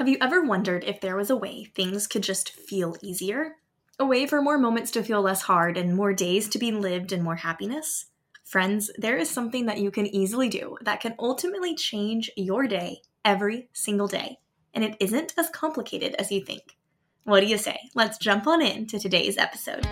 Have 0.00 0.08
you 0.08 0.16
ever 0.22 0.40
wondered 0.42 0.82
if 0.84 1.02
there 1.02 1.14
was 1.14 1.28
a 1.28 1.36
way 1.36 1.64
things 1.64 2.06
could 2.06 2.22
just 2.22 2.52
feel 2.52 2.96
easier? 3.02 3.56
A 3.98 4.06
way 4.06 4.26
for 4.26 4.40
more 4.40 4.56
moments 4.56 4.90
to 4.92 5.02
feel 5.02 5.20
less 5.20 5.42
hard 5.42 5.76
and 5.76 5.94
more 5.94 6.14
days 6.14 6.48
to 6.48 6.58
be 6.58 6.72
lived 6.72 7.12
in 7.12 7.22
more 7.22 7.36
happiness? 7.36 8.06
Friends, 8.42 8.90
there 8.96 9.18
is 9.18 9.28
something 9.28 9.66
that 9.66 9.76
you 9.76 9.90
can 9.90 10.06
easily 10.06 10.48
do 10.48 10.78
that 10.80 11.02
can 11.02 11.14
ultimately 11.18 11.74
change 11.74 12.30
your 12.34 12.66
day 12.66 13.02
every 13.26 13.68
single 13.74 14.08
day. 14.08 14.38
And 14.72 14.84
it 14.84 14.96
isn't 15.00 15.34
as 15.36 15.50
complicated 15.50 16.14
as 16.14 16.32
you 16.32 16.42
think. 16.42 16.78
What 17.24 17.40
do 17.40 17.46
you 17.46 17.58
say? 17.58 17.78
Let's 17.94 18.16
jump 18.16 18.46
on 18.46 18.62
in 18.62 18.86
to 18.86 18.98
today's 18.98 19.36
episode. 19.36 19.86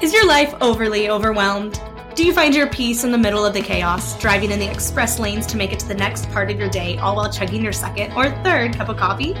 Is 0.00 0.14
your 0.14 0.26
life 0.26 0.54
overly 0.62 1.10
overwhelmed? 1.10 1.78
Do 2.20 2.26
you 2.26 2.34
find 2.34 2.54
your 2.54 2.66
peace 2.66 3.02
in 3.02 3.12
the 3.12 3.16
middle 3.16 3.46
of 3.46 3.54
the 3.54 3.62
chaos, 3.62 4.14
driving 4.20 4.50
in 4.50 4.58
the 4.58 4.70
express 4.70 5.18
lanes 5.18 5.46
to 5.46 5.56
make 5.56 5.72
it 5.72 5.80
to 5.80 5.88
the 5.88 5.94
next 5.94 6.28
part 6.28 6.50
of 6.50 6.58
your 6.58 6.68
day, 6.68 6.98
all 6.98 7.16
while 7.16 7.32
chugging 7.32 7.64
your 7.64 7.72
second 7.72 8.12
or 8.12 8.28
third 8.44 8.74
cup 8.74 8.90
of 8.90 8.98
coffee? 8.98 9.34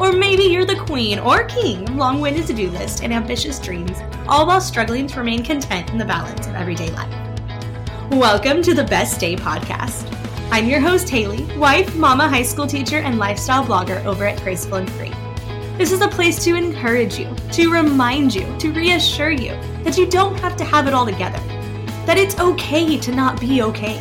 Or 0.00 0.10
maybe 0.10 0.42
you're 0.42 0.64
the 0.64 0.74
queen 0.74 1.20
or 1.20 1.44
king 1.44 1.88
of 1.88 1.94
long 1.94 2.20
winded 2.20 2.48
to 2.48 2.52
do 2.52 2.70
lists 2.70 3.02
and 3.02 3.12
ambitious 3.12 3.60
dreams, 3.60 3.96
all 4.26 4.48
while 4.48 4.60
struggling 4.60 5.06
to 5.06 5.20
remain 5.20 5.44
content 5.44 5.90
in 5.90 5.96
the 5.96 6.04
balance 6.04 6.48
of 6.48 6.56
everyday 6.56 6.90
life. 6.90 7.14
Welcome 8.10 8.62
to 8.62 8.74
the 8.74 8.82
Best 8.82 9.20
Day 9.20 9.36
Podcast. 9.36 10.12
I'm 10.50 10.66
your 10.66 10.80
host, 10.80 11.08
Haley, 11.08 11.44
wife, 11.56 11.94
mama, 11.94 12.28
high 12.28 12.42
school 12.42 12.66
teacher, 12.66 12.98
and 12.98 13.16
lifestyle 13.16 13.64
blogger 13.64 14.04
over 14.04 14.26
at 14.26 14.42
Graceful 14.42 14.78
and 14.78 14.90
Free. 14.90 15.12
This 15.78 15.92
is 15.92 16.00
a 16.00 16.08
place 16.08 16.42
to 16.42 16.56
encourage 16.56 17.16
you, 17.16 17.32
to 17.52 17.70
remind 17.70 18.34
you, 18.34 18.58
to 18.58 18.72
reassure 18.72 19.30
you 19.30 19.52
that 19.84 19.96
you 19.96 20.04
don't 20.04 20.36
have 20.40 20.56
to 20.56 20.64
have 20.64 20.88
it 20.88 20.94
all 20.94 21.06
together 21.06 21.40
that 22.06 22.18
it's 22.18 22.38
okay 22.38 22.98
to 22.98 23.12
not 23.12 23.40
be 23.40 23.62
okay, 23.62 23.98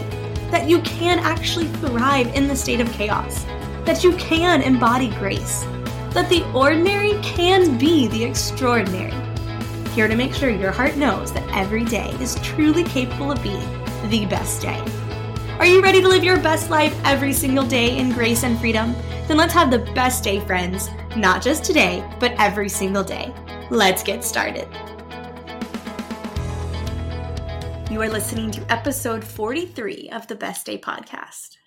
that 0.51 0.67
you 0.69 0.81
can 0.81 1.19
actually 1.19 1.67
thrive 1.67 2.33
in 2.35 2.47
the 2.47 2.55
state 2.55 2.79
of 2.79 2.91
chaos, 2.91 3.45
that 3.85 4.03
you 4.03 4.15
can 4.17 4.61
embody 4.61 5.09
grace, 5.11 5.63
that 6.11 6.29
the 6.29 6.43
ordinary 6.53 7.19
can 7.21 7.77
be 7.77 8.07
the 8.07 8.23
extraordinary. 8.23 9.13
Here 9.91 10.07
to 10.07 10.15
make 10.15 10.33
sure 10.33 10.49
your 10.49 10.71
heart 10.71 10.95
knows 10.97 11.31
that 11.33 11.47
every 11.55 11.85
day 11.85 12.09
is 12.19 12.35
truly 12.41 12.83
capable 12.83 13.31
of 13.31 13.41
being 13.41 13.67
the 14.09 14.25
best 14.25 14.61
day. 14.61 14.83
Are 15.59 15.65
you 15.65 15.81
ready 15.81 16.01
to 16.01 16.07
live 16.07 16.23
your 16.23 16.39
best 16.39 16.69
life 16.69 16.99
every 17.05 17.31
single 17.31 17.65
day 17.65 17.97
in 17.97 18.11
grace 18.11 18.43
and 18.43 18.59
freedom? 18.59 18.95
Then 19.27 19.37
let's 19.37 19.53
have 19.53 19.71
the 19.71 19.79
best 19.93 20.23
day, 20.23 20.39
friends, 20.39 20.89
not 21.15 21.41
just 21.41 21.63
today, 21.63 22.03
but 22.19 22.33
every 22.37 22.69
single 22.69 23.03
day. 23.03 23.33
Let's 23.69 24.03
get 24.03 24.23
started. 24.23 24.67
You 27.93 28.01
are 28.01 28.09
listening 28.09 28.49
to 28.49 28.71
episode 28.71 29.23
43 29.23 30.09
of 30.11 30.25
the 30.25 30.33
Best 30.33 30.65
Day 30.65 30.79
Podcast. 30.79 31.57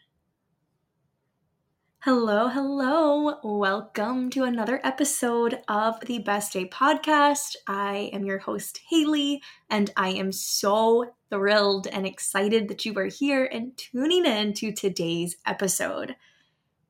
Hello, 2.00 2.48
hello. 2.48 3.38
Welcome 3.44 4.30
to 4.30 4.42
another 4.42 4.80
episode 4.82 5.60
of 5.68 6.00
the 6.00 6.18
Best 6.18 6.54
Day 6.54 6.64
Podcast. 6.64 7.54
I 7.68 8.10
am 8.12 8.24
your 8.24 8.38
host, 8.38 8.80
Haley, 8.90 9.40
and 9.70 9.92
I 9.96 10.08
am 10.08 10.32
so 10.32 11.14
thrilled 11.30 11.86
and 11.86 12.04
excited 12.04 12.66
that 12.70 12.84
you 12.84 12.92
are 12.98 13.06
here 13.06 13.44
and 13.44 13.78
tuning 13.78 14.26
in 14.26 14.52
to 14.54 14.72
today's 14.72 15.36
episode. 15.46 16.16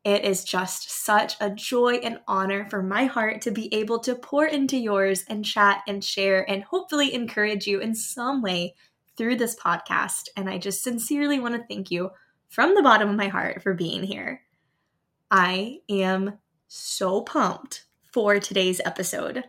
It 0.03 0.25
is 0.25 0.45
just 0.45 0.89
such 0.91 1.34
a 1.42 1.51
joy 1.51 1.97
and 1.97 2.20
honor 2.27 2.67
for 2.70 2.83
my 2.83 3.05
heart 3.05 3.42
to 3.42 3.51
be 3.51 3.69
able 3.75 3.98
to 3.98 4.14
pour 4.14 4.47
into 4.47 4.79
yours 4.79 5.27
and 5.29 5.45
chat 5.45 5.83
and 5.87 6.03
share 6.03 6.51
and 6.51 6.62
hopefully 6.62 7.12
encourage 7.12 7.67
you 7.67 7.81
in 7.81 7.95
some 7.95 8.41
way 8.41 8.75
through 9.17 9.36
this 9.36 9.56
podcast. 9.56 10.28
And 10.36 10.48
I 10.48 10.59
just 10.59 10.83
sincerely 10.83 11.41
want 11.41 11.55
to 11.55 11.67
thank 11.67 11.91
you 11.91 12.11
from 12.48 12.75
the 12.75 12.83
bottom 12.83 13.09
of 13.09 13.17
my 13.17 13.28
heart 13.28 13.62
for 13.62 13.75
being 13.75 14.03
here. 14.03 14.42
I 15.31 15.78
am 15.89 16.39
so 16.69 17.23
pumped 17.23 17.84
for 18.12 18.39
today's 18.39 18.81
episode. 18.84 19.45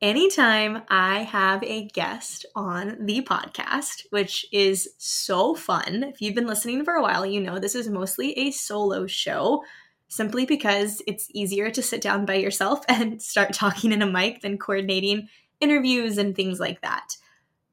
Anytime 0.00 0.82
I 0.88 1.22
have 1.22 1.62
a 1.62 1.86
guest 1.88 2.44
on 2.56 3.06
the 3.06 3.22
podcast, 3.22 4.02
which 4.10 4.44
is 4.52 4.88
so 4.98 5.54
fun, 5.54 6.02
if 6.02 6.20
you've 6.20 6.34
been 6.34 6.46
listening 6.46 6.84
for 6.84 6.94
a 6.94 7.02
while, 7.02 7.24
you 7.24 7.40
know 7.40 7.58
this 7.58 7.74
is 7.76 7.88
mostly 7.88 8.36
a 8.38 8.50
solo 8.50 9.06
show 9.06 9.62
simply 10.08 10.44
because 10.44 11.00
it's 11.06 11.28
easier 11.32 11.70
to 11.70 11.82
sit 11.82 12.02
down 12.02 12.26
by 12.26 12.34
yourself 12.34 12.84
and 12.88 13.22
start 13.22 13.52
talking 13.52 13.92
in 13.92 14.02
a 14.02 14.06
mic 14.06 14.42
than 14.42 14.58
coordinating 14.58 15.28
interviews 15.60 16.18
and 16.18 16.34
things 16.34 16.60
like 16.60 16.82
that. 16.82 17.16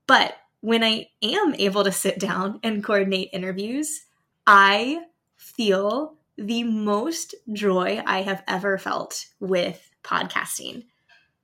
But 0.08 0.36
when 0.62 0.84
I 0.84 1.10
am 1.22 1.56
able 1.56 1.84
to 1.84 1.92
sit 1.92 2.20
down 2.20 2.60
and 2.64 2.84
coordinate 2.84 3.30
interviews, 3.34 4.02
I 4.46 5.04
feel 5.38 6.16
the 6.38 6.64
most 6.64 7.36
joy 7.54 8.02
I 8.06 8.22
have 8.22 8.44
ever 8.48 8.78
felt 8.78 9.28
with 9.40 9.90
podcasting. 10.04 10.86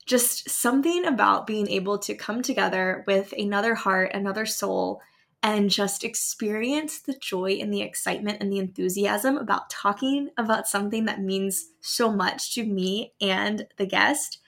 Just 0.05 0.49
something 0.49 1.05
about 1.05 1.47
being 1.47 1.67
able 1.69 1.97
to 1.99 2.15
come 2.15 2.41
together 2.41 3.03
with 3.07 3.33
another 3.37 3.73
heart, 3.75 4.11
another 4.13 4.45
soul, 4.45 5.01
and 5.41 5.69
just 5.69 6.03
experience 6.03 6.99
the 6.99 7.13
joy 7.13 7.57
and 7.61 7.73
the 7.73 7.81
excitement 7.81 8.39
and 8.41 8.51
the 8.51 8.57
enthusiasm 8.57 9.37
about 9.37 9.69
talking 9.69 10.29
about 10.37 10.67
something 10.67 11.05
that 11.05 11.21
means 11.21 11.69
so 11.81 12.11
much 12.11 12.55
to 12.55 12.65
me 12.65 13.13
and 13.21 13.67
the 13.77 13.85
guest. 13.85 14.39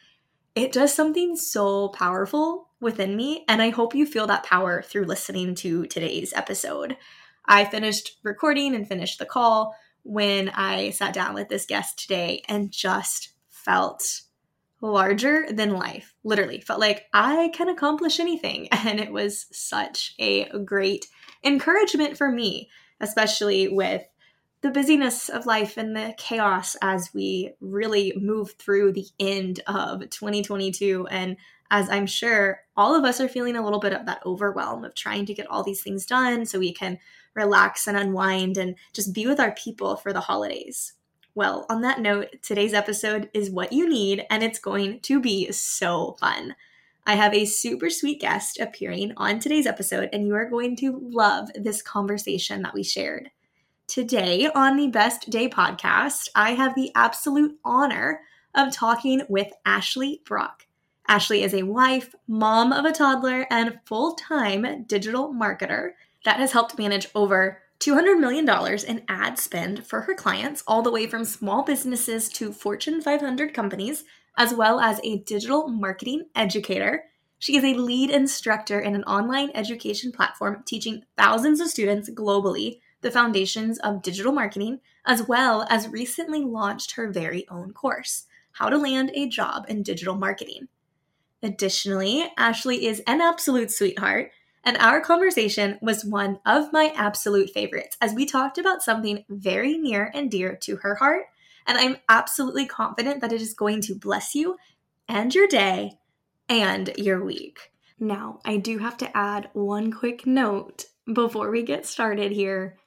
It 0.58 0.72
does 0.72 0.92
something 0.92 1.36
so 1.36 1.90
powerful 1.90 2.70
within 2.80 3.16
me. 3.16 3.46
And 3.48 3.62
I 3.62 3.70
hope 3.70 3.94
you 3.94 4.08
feel 4.08 4.26
that 4.26 4.42
power 4.42 4.82
through 4.82 5.06
listening 5.06 5.54
to 5.56 5.86
today's 5.86 6.34
episode. 6.34 6.98
I 7.46 7.64
finished 7.64 8.18
recording 8.24 8.74
and 8.74 8.88
finished 8.88 9.20
the 9.20 9.28
call 9.28 9.76
when 10.02 10.50
I 10.50 10.90
sat 10.90 11.14
down 11.14 11.36
with 11.36 11.48
this 11.48 11.68
guest 11.68 12.00
today 12.00 12.42
and 12.50 12.72
just 12.72 13.34
felt 13.50 14.22
larger 14.82 15.46
than 15.52 15.78
life. 15.78 16.16
Literally, 16.24 16.60
felt 16.60 16.80
like 16.80 17.06
I 17.14 17.52
can 17.54 17.70
accomplish 17.70 18.20
anything. 18.20 18.68
And 18.72 19.00
it 19.00 19.12
was 19.12 19.46
such 19.52 20.16
a 20.18 20.46
great 20.66 21.06
encouragement 21.44 22.18
for 22.18 22.32
me, 22.32 22.72
especially 23.00 23.68
with 23.68 24.02
the 24.62 24.72
busyness 24.72 25.30
of 25.30 25.46
life 25.46 25.78
and 25.78 25.96
the 25.96 26.14
chaos 26.18 26.76
as 26.82 27.14
we 27.14 27.54
really 27.62 28.14
move 28.20 28.52
through 28.54 28.92
the 28.92 29.06
end 29.20 29.60
of 29.68 30.10
2022 30.10 31.08
and 31.12 31.38
as 31.70 31.90
I'm 31.90 32.08
sure 32.08 32.62
all 32.76 32.96
of 32.96 33.04
us 33.04 33.20
are 33.20 33.28
feeling 33.28 33.56
a 33.56 33.64
little 33.64 33.80
bit 33.80 33.94
of 33.94 34.06
that 34.06 34.26
overwhelm 34.26 34.84
of 34.84 34.96
trying 34.96 35.26
to 35.26 35.34
get 35.34 35.48
all 35.48 35.64
these 35.64 35.84
things 35.84 36.06
done 36.06 36.46
so 36.46 36.60
we 36.60 36.74
can 36.74 36.98
relax 37.36 37.88
and 37.88 37.98
unwind 37.98 38.58
and 38.58 38.76
just 38.94 39.14
be 39.14 39.28
with 39.28 39.40
our 39.40 39.52
people 39.52 39.96
for 39.96 40.14
the 40.14 40.22
holidays. 40.22 40.94
Well, 41.36 41.68
on 41.70 41.82
that 41.82 42.02
note, 42.02 42.30
today's 42.42 42.74
episode 42.74 43.30
is 43.32 43.52
what 43.52 43.72
you 43.72 43.88
need, 43.88 44.26
and 44.32 44.42
it's 44.42 44.58
going 44.58 45.02
to 45.02 45.22
be 45.22 45.52
so 45.52 46.18
fun. 46.20 46.56
I 47.06 47.14
have 47.14 47.34
a 47.34 47.46
super 47.46 47.92
sweet 47.92 48.20
guest 48.20 48.60
appearing 48.60 49.14
on 49.18 49.38
today's 49.38 49.68
episode, 49.68 50.10
and 50.12 50.26
you 50.26 50.34
are 50.34 50.50
going 50.50 50.76
to 50.78 51.00
love 51.00 51.50
this 51.54 51.84
conversation 51.84 52.64
that 52.64 52.74
we 52.74 52.84
shared. 52.84 53.30
Today 53.88 54.50
on 54.54 54.76
the 54.76 54.90
Best 54.90 55.30
Day 55.30 55.48
podcast, 55.48 56.28
I 56.36 56.52
have 56.52 56.76
the 56.76 56.92
absolute 56.94 57.58
honor 57.64 58.20
of 58.54 58.74
talking 58.74 59.22
with 59.30 59.54
Ashley 59.66 60.22
Brock. 60.26 60.68
Ashley 61.08 61.42
is 61.42 61.54
a 61.54 61.64
wife, 61.64 62.14
mom 62.28 62.74
of 62.74 62.84
a 62.84 62.92
toddler, 62.92 63.48
and 63.50 63.80
full 63.86 64.16
time 64.16 64.84
digital 64.84 65.34
marketer 65.34 65.92
that 66.26 66.38
has 66.38 66.52
helped 66.52 66.78
manage 66.78 67.08
over 67.16 67.62
$200 67.80 68.20
million 68.20 68.46
in 68.86 69.06
ad 69.08 69.40
spend 69.40 69.88
for 69.88 70.02
her 70.02 70.14
clients, 70.14 70.66
all 70.68 70.82
the 70.82 70.92
way 70.92 71.08
from 71.08 71.24
small 71.24 71.64
businesses 71.64 72.28
to 72.28 72.52
Fortune 72.52 73.02
500 73.02 73.54
companies, 73.54 74.04
as 74.38 74.54
well 74.54 74.82
as 74.82 75.00
a 75.02 75.20
digital 75.20 75.70
marketing 75.70 76.26
educator. 76.36 77.06
She 77.40 77.56
is 77.56 77.64
a 77.64 77.74
lead 77.74 78.10
instructor 78.10 78.82
in 78.82 78.96
an 78.96 79.06
online 79.06 79.50
education 79.54 80.12
platform 80.12 80.64
teaching 80.66 81.04
thousands 81.16 81.62
of 81.62 81.70
students 81.70 82.10
globally 82.10 82.82
the 83.02 83.12
foundations 83.12 83.80
of 83.80 84.02
digital 84.02 84.32
marketing, 84.32 84.80
as 85.06 85.28
well 85.28 85.66
as 85.70 85.88
recently 85.88 86.44
launched 86.44 86.94
her 86.94 87.12
very 87.12 87.48
own 87.50 87.74
course, 87.74 88.26
How 88.54 88.70
to 88.70 88.78
Land 88.78 89.12
a 89.14 89.28
Job 89.28 89.66
in 89.70 89.84
Digital 89.84 90.16
Marketing. 90.16 90.68
Additionally, 91.44 92.32
Ashley 92.38 92.88
is 92.88 93.02
an 93.06 93.22
absolute 93.22 93.72
sweetheart, 93.72 94.32
and 94.64 94.78
our 94.78 95.00
conversation 95.00 95.78
was 95.82 96.04
one 96.04 96.40
of 96.46 96.74
my 96.74 96.92
absolute 96.96 97.52
favorites 97.52 97.96
as 98.02 98.14
we 98.14 98.26
talked 98.26 98.58
about 98.58 98.82
something 98.82 99.24
very 99.30 99.78
near 99.78 100.12
and 100.14 100.32
dear 100.32 100.56
to 100.64 100.78
her 100.78 100.96
heart. 100.96 101.26
And 101.66 101.78
I'm 101.78 101.98
absolutely 102.10 102.66
confident 102.66 103.22
that 103.22 103.32
it 103.32 103.42
is 103.42 103.54
going 103.54 103.82
to 103.82 103.96
bless 103.96 104.34
you 104.34 104.58
and 105.08 105.34
your 105.34 105.48
day 105.48 106.00
and 106.50 106.92
your 106.98 107.24
week. 107.24 107.72
Now, 108.00 108.40
I 108.46 108.58
do 108.58 108.80
have 108.80 108.98
to 108.98 109.18
add 109.18 109.50
one 109.54 109.92
quick 109.92 110.26
note 110.26 110.86
before 111.12 111.50
we 111.50 111.64
get 111.64 111.86
started 111.86 112.32
here. 112.32 112.78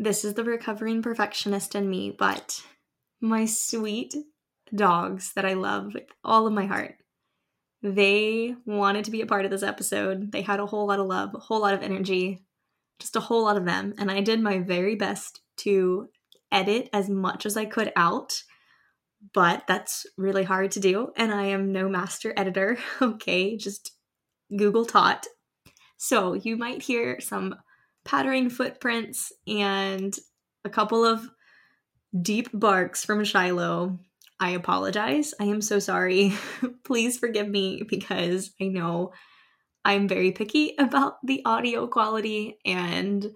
This 0.00 0.24
is 0.24 0.34
the 0.34 0.44
recovering 0.44 1.02
perfectionist 1.02 1.74
in 1.74 1.90
me, 1.90 2.14
but 2.16 2.62
my 3.20 3.44
sweet 3.46 4.14
dogs 4.74 5.32
that 5.34 5.44
I 5.44 5.54
love 5.54 5.94
with 5.94 6.04
all 6.24 6.46
of 6.46 6.52
my 6.52 6.66
heart 6.66 6.94
they 7.82 8.54
wanted 8.66 9.04
to 9.04 9.10
be 9.10 9.20
a 9.20 9.26
part 9.26 9.44
of 9.44 9.50
this 9.50 9.62
episode. 9.62 10.32
They 10.32 10.42
had 10.42 10.60
a 10.60 10.66
whole 10.66 10.86
lot 10.86 10.98
of 10.98 11.06
love, 11.06 11.34
a 11.34 11.38
whole 11.38 11.60
lot 11.60 11.74
of 11.74 11.82
energy, 11.82 12.44
just 12.98 13.16
a 13.16 13.20
whole 13.20 13.44
lot 13.44 13.56
of 13.56 13.64
them. 13.64 13.94
And 13.98 14.10
I 14.10 14.20
did 14.20 14.40
my 14.40 14.58
very 14.58 14.96
best 14.96 15.40
to 15.58 16.08
edit 16.50 16.88
as 16.92 17.08
much 17.08 17.46
as 17.46 17.56
I 17.56 17.66
could 17.66 17.92
out, 17.94 18.42
but 19.32 19.64
that's 19.68 20.06
really 20.16 20.44
hard 20.44 20.72
to 20.72 20.80
do. 20.80 21.12
And 21.16 21.32
I 21.32 21.44
am 21.44 21.72
no 21.72 21.88
master 21.88 22.32
editor. 22.36 22.78
Okay, 23.00 23.56
just 23.56 23.92
Google 24.56 24.84
taught. 24.84 25.26
So 25.96 26.34
you 26.34 26.56
might 26.56 26.82
hear 26.82 27.20
some 27.20 27.54
pattering 28.08 28.48
footprints 28.48 29.32
and 29.46 30.16
a 30.64 30.70
couple 30.70 31.04
of 31.04 31.28
deep 32.22 32.48
barks 32.54 33.04
from 33.04 33.22
Shiloh. 33.22 33.98
I 34.40 34.50
apologize. 34.52 35.34
I 35.38 35.44
am 35.44 35.60
so 35.60 35.78
sorry. 35.78 36.32
Please 36.84 37.18
forgive 37.18 37.46
me 37.46 37.82
because 37.86 38.50
I 38.58 38.68
know 38.68 39.12
I'm 39.84 40.08
very 40.08 40.32
picky 40.32 40.74
about 40.78 41.16
the 41.22 41.42
audio 41.44 41.86
quality 41.86 42.56
and 42.64 43.30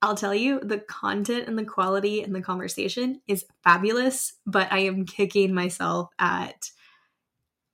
I'll 0.00 0.14
tell 0.14 0.34
you 0.34 0.60
the 0.60 0.78
content 0.78 1.48
and 1.48 1.58
the 1.58 1.64
quality 1.64 2.22
and 2.22 2.32
the 2.32 2.40
conversation 2.40 3.20
is 3.26 3.46
fabulous, 3.64 4.34
but 4.46 4.72
I 4.72 4.80
am 4.80 5.06
kicking 5.06 5.52
myself 5.52 6.10
at 6.20 6.70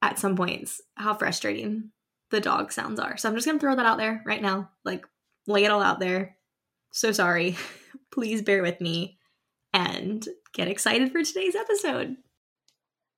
at 0.00 0.18
some 0.18 0.36
points 0.36 0.80
how 0.94 1.12
frustrating 1.12 1.90
the 2.30 2.40
dog 2.40 2.72
sounds 2.72 2.98
are. 2.98 3.18
So 3.18 3.28
I'm 3.28 3.34
just 3.34 3.46
going 3.46 3.58
to 3.58 3.60
throw 3.60 3.76
that 3.76 3.86
out 3.86 3.98
there 3.98 4.22
right 4.24 4.40
now. 4.40 4.70
Like 4.84 5.04
lay 5.46 5.64
it 5.64 5.70
all 5.70 5.82
out 5.82 6.00
there. 6.00 6.36
So 6.92 7.12
sorry. 7.12 7.56
Please 8.12 8.42
bear 8.42 8.62
with 8.62 8.80
me 8.80 9.18
and 9.72 10.26
get 10.52 10.68
excited 10.68 11.12
for 11.12 11.22
today's 11.22 11.54
episode. 11.54 12.16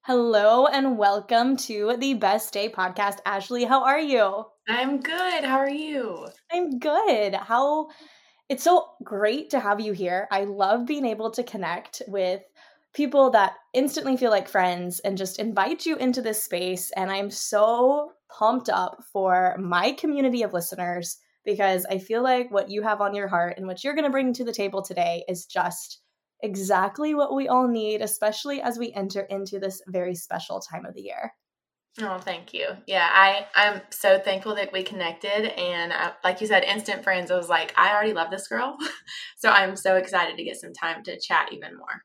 Hello 0.03 0.67
and 0.67 0.97
welcome 0.97 1.57
to 1.57 1.97
the 1.99 2.15
Best 2.15 2.53
Day 2.53 2.69
podcast. 2.69 3.19
Ashley, 3.27 3.65
how 3.65 3.85
are 3.85 4.01
you? 4.01 4.45
I'm 4.69 5.01
good. 5.01 5.45
How 5.45 5.59
are 5.59 5.71
you? 5.71 6.29
I'm 6.53 6.79
good. 6.79 7.35
How 7.35 7.89
it's 8.49 8.63
so 8.63 8.91
great 9.03 9.51
to 9.51 9.61
have 9.61 9.81
you 9.81 9.93
here. 9.93 10.29
I 10.31 10.45
love 10.45 10.87
being 10.87 11.05
able 11.05 11.31
to 11.33 11.43
connect 11.43 12.03
with 12.07 12.41
people 12.95 13.31
that 13.31 13.55
instantly 13.75 14.17
feel 14.17 14.31
like 14.31 14.49
friends 14.49 15.01
and 15.01 15.19
just 15.19 15.39
invite 15.39 15.85
you 15.85 15.97
into 15.97 16.23
this 16.23 16.43
space. 16.43 16.93
And 16.93 17.11
I'm 17.11 17.31
so 17.31 18.13
pumped 18.31 18.69
up 18.69 19.03
for 19.13 19.57
my 19.59 19.93
community 19.93 20.43
of 20.43 20.53
listeners 20.53 21.19
because 21.47 21.87
I 21.89 21.99
feel 21.99 22.23
like 22.23 22.51
what 22.51 22.69
you 22.69 22.83
have 22.83 23.01
on 23.01 23.15
your 23.15 23.29
heart 23.29 23.55
and 23.57 23.67
what 23.67 23.83
you're 23.83 23.95
going 23.95 24.05
to 24.05 24.11
bring 24.11 24.35
to 24.35 24.45
the 24.45 24.53
table 24.53 24.83
today 24.83 25.25
is 25.29 25.47
just 25.47 26.03
exactly 26.43 27.15
what 27.15 27.35
we 27.35 27.49
all 27.49 27.69
need, 27.69 28.03
especially 28.03 28.61
as 28.61 28.79
we 28.79 28.93
enter 28.93 29.23
into 29.23 29.59
this 29.59 29.81
very 29.87 30.15
special 30.15 30.61
time 30.61 30.85
of 30.85 30.95
the 30.95 31.03
year. 31.03 31.33
Oh, 31.99 32.19
thank 32.19 32.53
you. 32.53 32.67
Yeah, 32.87 33.09
I 33.11 33.47
I'm 33.55 33.81
so 33.89 34.19
thankful 34.19 34.57
that 34.57 34.71
we 34.71 34.83
connected, 34.83 35.59
and 35.59 35.95
I, 35.95 36.13
like 36.23 36.43
you 36.43 36.47
said, 36.47 36.63
instant 36.63 37.03
friends. 37.03 37.31
I 37.31 37.37
was 37.39 37.49
like, 37.49 37.73
I 37.75 37.95
already 37.95 38.13
love 38.13 38.31
this 38.31 38.49
girl, 38.49 38.77
so 39.39 39.49
I'm 39.49 39.77
so 39.77 39.97
excited 39.97 40.37
to 40.37 40.45
get 40.45 40.57
some 40.57 40.75
time 40.75 41.03
to 41.05 41.19
chat 41.19 41.53
even 41.53 41.75
more. 41.79 42.03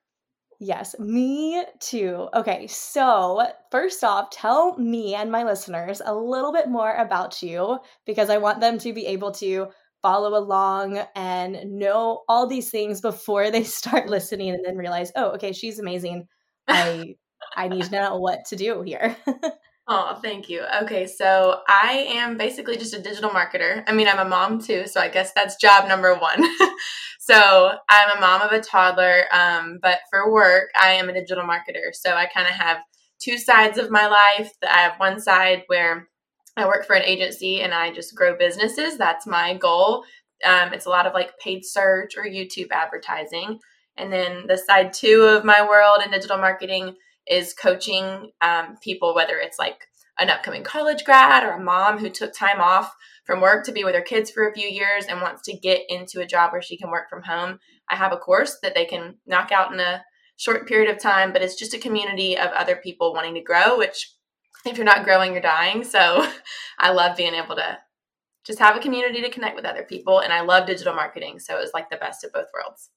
Yes, 0.64 0.96
me 1.00 1.64
too. 1.80 2.30
Okay, 2.36 2.68
so 2.68 3.48
first 3.72 4.04
off, 4.04 4.30
tell 4.30 4.78
me 4.78 5.16
and 5.16 5.32
my 5.32 5.44
listeners 5.44 6.02
a 6.06 6.14
little 6.14 6.52
bit 6.54 6.70
more 6.70 6.94
about 6.96 7.42
you 7.42 7.80
because 8.06 8.30
I 8.30 8.38
want 8.38 8.62
them 8.62 8.78
to 8.80 8.94
be 8.94 9.08
able 9.08 9.32
to 9.34 9.70
follow 10.04 10.38
along 10.38 11.00
and 11.16 11.60
know 11.80 12.22
all 12.30 12.46
these 12.46 12.70
things 12.70 13.02
before 13.02 13.50
they 13.50 13.64
start 13.66 14.08
listening 14.08 14.52
and 14.52 14.64
then 14.64 14.78
realize, 14.78 15.12
oh, 15.16 15.32
okay, 15.32 15.52
she's 15.52 15.80
amazing. 15.80 16.28
I 16.68 17.16
I 17.56 17.68
need 17.68 17.86
to 17.86 17.92
know 17.92 18.18
what 18.18 18.46
to 18.50 18.56
do 18.56 18.84
here. 18.84 19.18
Oh, 19.88 20.20
thank 20.22 20.48
you. 20.48 20.64
Okay, 20.84 21.08
so 21.08 21.62
I 21.68 22.06
am 22.10 22.38
basically 22.38 22.78
just 22.78 22.94
a 22.94 23.02
digital 23.02 23.32
marketer. 23.32 23.84
I 23.88 23.94
mean, 23.94 24.08
I'm 24.08 24.20
a 24.20 24.30
mom 24.30 24.62
too, 24.62 24.86
so 24.88 25.02
I 25.02 25.10
guess 25.10 25.34
that's 25.34 25.56
job 25.56 25.88
number 25.88 26.16
one. 26.16 26.44
so 27.20 27.72
I'm 27.90 28.18
a 28.18 28.22
mom 28.22 28.42
of 28.42 28.52
a 28.52 28.62
toddler, 28.62 29.26
um, 29.34 29.80
but 29.82 30.00
for 30.10 30.32
work, 30.32 30.70
I 30.80 30.92
am 30.92 31.10
a 31.10 31.14
digital 31.14 31.44
marketer. 31.44 31.94
So 31.94 32.14
I 32.14 32.28
kind 32.28 32.48
of 32.48 32.54
have 32.54 32.78
two 33.20 33.38
sides 33.38 33.78
of 33.78 33.92
my 33.92 34.08
life. 34.08 34.52
I 34.64 34.78
have 34.80 35.00
one 35.00 35.20
side 35.20 35.64
where 35.68 36.08
I 36.56 36.66
work 36.66 36.86
for 36.86 36.96
an 36.96 37.04
agency 37.04 37.62
and 37.62 37.74
I 37.74 37.92
just 37.92 38.16
grow 38.16 38.38
businesses. 38.38 38.98
That's 38.98 39.26
my 39.26 39.56
goal. 39.56 40.04
Um, 40.46 40.74
it's 40.74 40.86
a 40.86 40.90
lot 40.90 41.08
of 41.08 41.14
like 41.14 41.38
paid 41.40 41.66
search 41.66 42.18
or 42.18 42.24
YouTube 42.24 42.72
advertising. 42.72 43.60
And 43.98 44.12
then 44.12 44.46
the 44.48 44.58
side 44.58 44.94
two 44.94 45.24
of 45.24 45.44
my 45.44 45.68
world 45.68 46.02
in 46.04 46.12
digital 46.12 46.38
marketing 46.38 46.96
is 47.28 47.54
coaching 47.54 48.32
um, 48.42 48.78
people, 48.82 49.16
whether 49.16 49.38
it's 49.38 49.60
like 49.60 49.88
an 50.20 50.30
upcoming 50.30 50.64
college 50.64 51.04
grad 51.04 51.44
or 51.44 51.52
a 51.52 51.64
mom 51.64 51.98
who 51.98 52.10
took 52.10 52.34
time 52.34 52.60
off 52.60 52.94
from 53.26 53.42
work 53.42 53.66
to 53.66 53.72
be 53.72 53.84
with 53.84 53.96
her 53.96 54.02
kids 54.02 54.30
for 54.30 54.48
a 54.48 54.54
few 54.54 54.68
years 54.68 55.06
and 55.06 55.22
wants 55.22 55.42
to 55.44 55.58
get 55.58 55.82
into 55.90 56.20
a 56.20 56.26
job 56.26 56.52
where 56.52 56.62
she 56.62 56.78
can 56.78 56.92
work 56.92 57.10
from 57.10 57.24
home. 57.24 57.60
I 57.90 57.96
have 57.96 58.12
a 58.12 58.18
course 58.18 58.58
that 58.62 58.76
they 58.76 58.86
can 58.86 59.16
knock 59.26 59.52
out 59.52 59.74
in 59.74 59.80
a 59.80 60.04
short 60.38 60.68
period 60.68 60.90
of 60.90 61.02
time, 61.02 61.32
but 61.34 61.42
it's 61.42 61.56
just 61.56 61.74
a 61.74 61.80
community 61.80 62.38
of 62.38 62.52
other 62.52 62.76
people 62.76 63.14
wanting 63.14 63.36
to 63.36 63.42
grow, 63.42 63.78
which 63.78 64.12
if 64.66 64.78
you're 64.78 64.86
not 64.86 65.04
growing, 65.04 65.34
you're 65.34 65.42
dying. 65.42 65.84
So 65.84 66.28
I 66.80 66.92
love 66.92 67.18
being 67.18 67.34
able 67.34 67.56
to 67.56 67.78
just 68.44 68.60
have 68.60 68.76
a 68.76 68.80
community 68.80 69.22
to 69.22 69.30
connect 69.30 69.56
with 69.56 69.66
other 69.66 69.84
people. 69.84 70.20
And 70.20 70.34
I 70.34 70.42
love 70.42 70.66
digital 70.66 70.96
marketing. 70.96 71.40
So 71.40 71.56
it 71.56 71.62
was 71.62 71.72
like 71.74 71.90
the 71.90 71.98
best 71.98 72.24
of 72.24 72.34
both 72.34 72.48
worlds. 72.54 72.90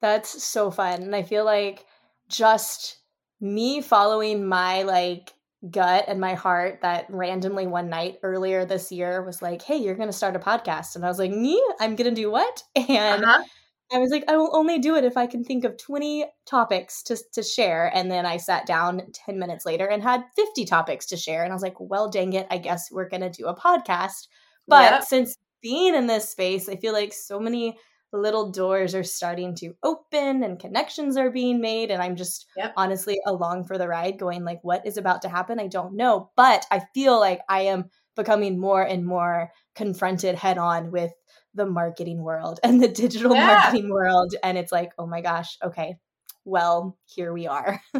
That's 0.00 0.42
so 0.42 0.70
fun. 0.70 1.02
And 1.02 1.14
I 1.14 1.22
feel 1.22 1.44
like 1.44 1.84
just 2.28 2.98
me 3.40 3.80
following 3.80 4.46
my 4.46 4.82
like 4.82 5.32
gut 5.70 6.04
and 6.06 6.20
my 6.20 6.34
heart 6.34 6.80
that 6.82 7.06
randomly 7.08 7.66
one 7.66 7.88
night 7.88 8.18
earlier 8.22 8.64
this 8.64 8.92
year 8.92 9.22
was 9.22 9.42
like, 9.42 9.62
"Hey, 9.62 9.76
you're 9.76 9.94
going 9.94 10.08
to 10.08 10.12
start 10.12 10.36
a 10.36 10.38
podcast." 10.38 10.96
And 10.96 11.04
I 11.04 11.08
was 11.08 11.18
like, 11.18 11.30
"Me? 11.30 11.62
I'm 11.80 11.96
going 11.96 12.14
to 12.14 12.20
do 12.20 12.30
what?" 12.30 12.62
And 12.88 13.24
uh-huh. 13.24 13.44
I 13.92 13.98
was 13.98 14.10
like, 14.10 14.24
"I 14.28 14.36
will 14.36 14.54
only 14.54 14.78
do 14.78 14.96
it 14.96 15.04
if 15.04 15.16
I 15.16 15.26
can 15.26 15.44
think 15.44 15.64
of 15.64 15.76
20 15.76 16.26
topics 16.46 17.02
to 17.04 17.16
to 17.32 17.42
share." 17.42 17.90
And 17.94 18.10
then 18.10 18.26
I 18.26 18.36
sat 18.36 18.66
down 18.66 19.02
10 19.12 19.38
minutes 19.38 19.66
later 19.66 19.86
and 19.86 20.02
had 20.02 20.24
50 20.36 20.64
topics 20.64 21.06
to 21.06 21.16
share 21.16 21.42
and 21.42 21.52
I 21.52 21.56
was 21.56 21.62
like, 21.62 21.80
"Well, 21.80 22.08
dang 22.08 22.32
it, 22.34 22.46
I 22.50 22.58
guess 22.58 22.90
we're 22.90 23.08
going 23.08 23.22
to 23.22 23.30
do 23.30 23.46
a 23.46 23.56
podcast." 23.56 24.28
But 24.66 24.92
yep. 24.92 25.04
since 25.04 25.36
being 25.62 25.94
in 25.94 26.06
this 26.06 26.28
space, 26.28 26.68
I 26.68 26.76
feel 26.76 26.92
like 26.92 27.12
so 27.12 27.40
many 27.40 27.78
little 28.12 28.50
doors 28.50 28.94
are 28.94 29.04
starting 29.04 29.54
to 29.54 29.74
open 29.82 30.42
and 30.42 30.58
connections 30.58 31.16
are 31.16 31.30
being 31.30 31.60
made 31.60 31.90
and 31.90 32.02
i'm 32.02 32.16
just 32.16 32.46
yep. 32.56 32.72
honestly 32.76 33.18
along 33.26 33.64
for 33.64 33.76
the 33.76 33.88
ride 33.88 34.18
going 34.18 34.44
like 34.44 34.60
what 34.62 34.86
is 34.86 34.96
about 34.96 35.22
to 35.22 35.28
happen 35.28 35.60
i 35.60 35.66
don't 35.66 35.94
know 35.94 36.30
but 36.36 36.64
i 36.70 36.80
feel 36.94 37.18
like 37.18 37.40
i 37.48 37.62
am 37.62 37.84
becoming 38.16 38.58
more 38.58 38.82
and 38.82 39.04
more 39.04 39.50
confronted 39.74 40.34
head 40.34 40.58
on 40.58 40.90
with 40.90 41.12
the 41.54 41.66
marketing 41.66 42.22
world 42.22 42.58
and 42.64 42.82
the 42.82 42.88
digital 42.88 43.34
yeah. 43.34 43.46
marketing 43.46 43.90
world 43.90 44.34
and 44.42 44.56
it's 44.56 44.72
like 44.72 44.92
oh 44.98 45.06
my 45.06 45.20
gosh 45.20 45.58
okay 45.62 45.96
well 46.44 46.96
here 47.04 47.32
we 47.32 47.46
are 47.46 47.80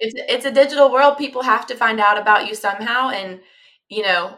it's 0.00 0.14
it's 0.28 0.44
a 0.44 0.50
digital 0.50 0.92
world 0.92 1.16
people 1.16 1.42
have 1.42 1.66
to 1.66 1.74
find 1.74 1.98
out 1.98 2.18
about 2.18 2.46
you 2.46 2.54
somehow 2.54 3.08
and 3.08 3.40
you 3.88 4.02
know 4.02 4.36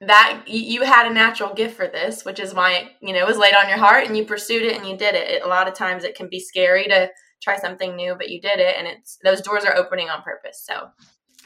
that 0.00 0.44
you 0.46 0.82
had 0.82 1.06
a 1.06 1.14
natural 1.14 1.54
gift 1.54 1.76
for 1.76 1.86
this, 1.86 2.24
which 2.24 2.40
is 2.40 2.54
why 2.54 2.72
it, 2.72 2.88
you 3.02 3.12
know 3.12 3.20
it 3.20 3.26
was 3.26 3.36
laid 3.36 3.54
on 3.54 3.68
your 3.68 3.78
heart 3.78 4.06
and 4.06 4.16
you 4.16 4.24
pursued 4.24 4.62
it 4.62 4.76
and 4.76 4.86
you 4.86 4.96
did 4.96 5.14
it. 5.14 5.28
it. 5.28 5.42
A 5.42 5.48
lot 5.48 5.68
of 5.68 5.74
times 5.74 6.04
it 6.04 6.14
can 6.14 6.28
be 6.28 6.40
scary 6.40 6.84
to 6.84 7.10
try 7.42 7.56
something 7.58 7.96
new, 7.96 8.14
but 8.14 8.30
you 8.30 8.40
did 8.40 8.58
it, 8.58 8.76
and 8.78 8.86
it's 8.86 9.18
those 9.22 9.40
doors 9.40 9.64
are 9.64 9.76
opening 9.76 10.08
on 10.08 10.22
purpose. 10.22 10.64
So, 10.66 10.88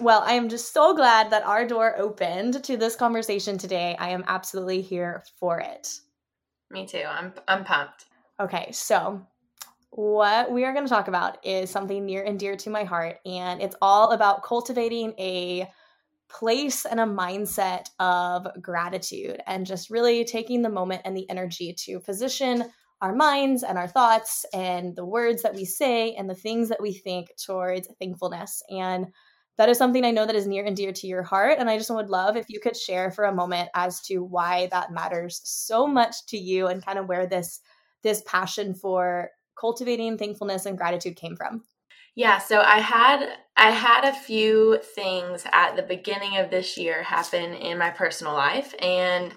well, 0.01 0.23
I 0.25 0.33
am 0.33 0.49
just 0.49 0.73
so 0.73 0.95
glad 0.95 1.31
that 1.31 1.45
our 1.45 1.67
door 1.67 1.97
opened 1.99 2.63
to 2.65 2.77
this 2.77 2.97
conversation 2.97 3.59
today. 3.59 3.97
I 3.99 4.11
am 4.11 4.25
absolutely 4.27 4.83
here 4.83 5.25
for 5.39 5.61
it. 5.61 6.01
Me 6.71 6.87
too. 6.87 7.03
I'm 7.09 7.33
I'm 7.49 7.65
pumped. 7.65 8.07
Okay, 8.41 8.71
so 8.73 9.25
what 9.91 10.51
we 10.51 10.65
are 10.65 10.73
going 10.73 10.85
to 10.85 10.91
talk 10.91 11.07
about 11.07 11.45
is 11.45 11.71
something 11.71 12.05
near 12.05 12.25
and 12.25 12.39
dear 12.39 12.57
to 12.57 12.71
my 12.71 12.85
heart, 12.85 13.19
and 13.27 13.63
it's 13.63 13.77
all 13.83 14.11
about 14.11 14.43
cultivating 14.43 15.13
a 15.19 15.71
place 16.29 16.85
and 16.85 17.01
a 17.01 17.05
mindset 17.05 17.87
of 17.99 18.47
gratitude 18.61 19.41
and 19.47 19.67
just 19.67 19.91
really 19.91 20.25
taking 20.25 20.63
the 20.63 20.69
moment 20.69 21.03
and 21.05 21.17
the 21.17 21.29
energy 21.31 21.73
to 21.73 22.01
position 22.01 22.65
our 23.01 23.15
minds 23.15 23.63
and 23.63 23.77
our 23.77 23.89
thoughts 23.89 24.47
and 24.55 24.97
the 24.97 25.05
words 25.05 25.43
that 25.43 25.55
we 25.55 25.65
say 25.65 26.15
and 26.15 26.29
the 26.29 26.35
things 26.35 26.69
that 26.69 26.81
we 26.81 26.93
think 26.93 27.29
towards 27.37 27.89
thankfulness. 27.99 28.63
And 28.71 29.07
that 29.57 29.69
is 29.69 29.79
something 29.79 30.05
I 30.05 30.11
know 30.11 30.27
that 30.27 30.35
is 30.35 30.47
near 30.47 30.65
and 30.65 30.77
dear 30.77 30.93
to 30.93 31.07
your 31.07 31.23
heart. 31.23 31.59
And 31.59 31.71
I 31.71 31.77
just 31.77 31.91
would 31.91 32.11
love 32.11 32.37
if 32.37 32.49
you 32.49 32.61
could 32.61 32.77
share 32.77 33.11
for 33.11 33.25
a 33.25 33.35
moment 33.35 33.69
as 33.75 34.01
to 34.03 34.19
why 34.19 34.69
that 34.73 34.93
matters 34.93 35.41
so 35.45 35.87
much 35.87 36.27
to 36.27 36.39
you 36.39 36.67
and 36.67 36.85
kind 36.85 36.99
of 36.99 37.07
where 37.07 37.27
this 37.27 37.61
this 38.03 38.23
passion 38.27 38.75
for 38.75 39.31
cultivating 39.59 40.19
thankfulness 40.19 40.67
and 40.67 40.77
gratitude 40.77 41.17
came 41.17 41.37
from. 41.37 41.63
Yeah, 42.17 42.39
so 42.39 42.61
I 42.61 42.79
had 42.79 43.39
I 43.57 43.71
had 43.71 44.05
a 44.05 44.17
few 44.17 44.79
things 44.95 45.45
at 45.53 45.77
the 45.77 45.83
beginning 45.83 46.39
of 46.39 46.51
this 46.51 46.77
year 46.77 47.03
happen 47.03 47.55
in 47.55 47.79
my 47.79 47.91
personal 47.91 48.33
life 48.33 48.75
and 48.81 49.33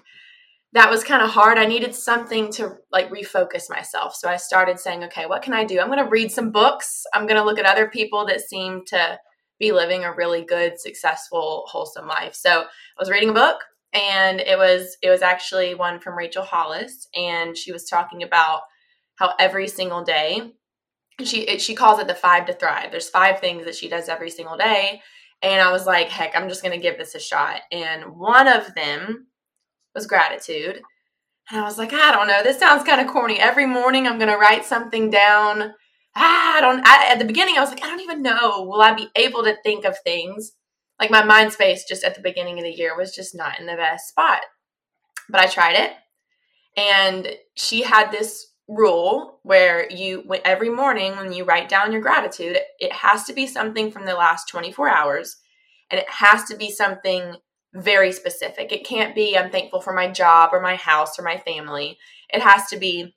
that 0.72 0.90
was 0.90 1.02
kind 1.02 1.22
of 1.22 1.30
hard. 1.30 1.56
I 1.56 1.64
needed 1.64 1.94
something 1.94 2.52
to 2.52 2.76
like 2.92 3.10
refocus 3.10 3.70
myself. 3.70 4.14
So 4.14 4.28
I 4.28 4.36
started 4.36 4.78
saying, 4.78 5.02
okay, 5.04 5.26
what 5.26 5.42
can 5.42 5.54
I 5.54 5.64
do? 5.64 5.80
I'm 5.80 5.86
going 5.86 6.04
to 6.04 6.10
read 6.10 6.30
some 6.30 6.50
books. 6.50 7.04
I'm 7.14 7.26
going 7.26 7.40
to 7.40 7.44
look 7.44 7.58
at 7.58 7.64
other 7.64 7.88
people 7.88 8.26
that 8.26 8.42
seem 8.42 8.82
to 8.88 9.18
be 9.58 9.72
living 9.72 10.04
a 10.04 10.12
really 10.12 10.44
good, 10.44 10.78
successful, 10.78 11.64
wholesome 11.68 12.06
life. 12.06 12.34
So 12.34 12.50
I 12.50 12.66
was 12.98 13.10
reading 13.10 13.30
a 13.30 13.34
book 13.34 13.60
and 13.92 14.40
it 14.40 14.58
was 14.58 14.98
it 15.02 15.08
was 15.08 15.22
actually 15.22 15.74
one 15.74 16.00
from 16.00 16.18
Rachel 16.18 16.42
Hollis 16.42 17.08
and 17.14 17.56
she 17.56 17.72
was 17.72 17.88
talking 17.88 18.22
about 18.22 18.60
how 19.16 19.32
every 19.38 19.68
single 19.68 20.04
day 20.04 20.52
she 21.24 21.42
it, 21.42 21.60
she 21.60 21.74
calls 21.74 21.98
it 21.98 22.06
the 22.06 22.14
five 22.14 22.46
to 22.46 22.52
thrive. 22.52 22.90
There's 22.90 23.08
five 23.08 23.40
things 23.40 23.64
that 23.64 23.74
she 23.74 23.88
does 23.88 24.08
every 24.08 24.30
single 24.30 24.56
day, 24.56 25.02
and 25.42 25.60
I 25.60 25.72
was 25.72 25.86
like, 25.86 26.08
heck, 26.08 26.36
I'm 26.36 26.48
just 26.48 26.62
gonna 26.62 26.78
give 26.78 26.98
this 26.98 27.14
a 27.14 27.20
shot. 27.20 27.60
And 27.72 28.16
one 28.16 28.48
of 28.48 28.74
them 28.74 29.26
was 29.94 30.06
gratitude. 30.06 30.82
And 31.50 31.60
I 31.60 31.64
was 31.64 31.78
like, 31.78 31.92
I 31.92 32.12
don't 32.12 32.28
know, 32.28 32.42
this 32.42 32.58
sounds 32.58 32.84
kind 32.84 33.00
of 33.00 33.06
corny. 33.12 33.40
Every 33.40 33.66
morning 33.66 34.06
I'm 34.06 34.18
gonna 34.18 34.38
write 34.38 34.64
something 34.64 35.10
down. 35.10 35.74
Ah, 36.14 36.58
I 36.58 36.60
don't. 36.60 36.86
I, 36.86 37.12
at 37.12 37.18
the 37.18 37.24
beginning, 37.24 37.56
I 37.56 37.60
was 37.60 37.70
like, 37.70 37.82
I 37.82 37.88
don't 37.88 38.00
even 38.00 38.22
know. 38.22 38.62
Will 38.62 38.82
I 38.82 38.92
be 38.92 39.08
able 39.16 39.44
to 39.44 39.56
think 39.62 39.84
of 39.84 39.96
things? 40.00 40.52
Like 41.00 41.10
my 41.10 41.22
mind 41.22 41.52
space, 41.52 41.84
just 41.84 42.02
at 42.02 42.16
the 42.16 42.20
beginning 42.20 42.58
of 42.58 42.64
the 42.64 42.72
year, 42.72 42.96
was 42.96 43.14
just 43.14 43.36
not 43.36 43.60
in 43.60 43.66
the 43.66 43.76
best 43.76 44.08
spot. 44.08 44.40
But 45.28 45.40
I 45.40 45.46
tried 45.46 45.76
it, 45.76 45.92
and 46.76 47.28
she 47.54 47.82
had 47.82 48.10
this 48.10 48.48
rule 48.68 49.40
where 49.44 49.90
you 49.90 50.22
every 50.44 50.68
morning 50.68 51.16
when 51.16 51.32
you 51.32 51.42
write 51.42 51.70
down 51.70 51.90
your 51.90 52.02
gratitude 52.02 52.58
it 52.78 52.92
has 52.92 53.24
to 53.24 53.32
be 53.32 53.46
something 53.46 53.90
from 53.90 54.04
the 54.04 54.14
last 54.14 54.46
24 54.48 54.90
hours 54.90 55.38
and 55.90 55.98
it 55.98 56.08
has 56.10 56.44
to 56.44 56.56
be 56.56 56.70
something 56.70 57.36
very 57.74 58.12
specific. 58.12 58.72
It 58.72 58.86
can't 58.86 59.14
be 59.14 59.36
i'm 59.36 59.50
thankful 59.50 59.80
for 59.80 59.94
my 59.94 60.08
job 60.08 60.50
or 60.52 60.60
my 60.60 60.76
house 60.76 61.18
or 61.18 61.22
my 61.22 61.38
family. 61.38 61.98
It 62.32 62.42
has 62.42 62.66
to 62.68 62.76
be 62.76 63.14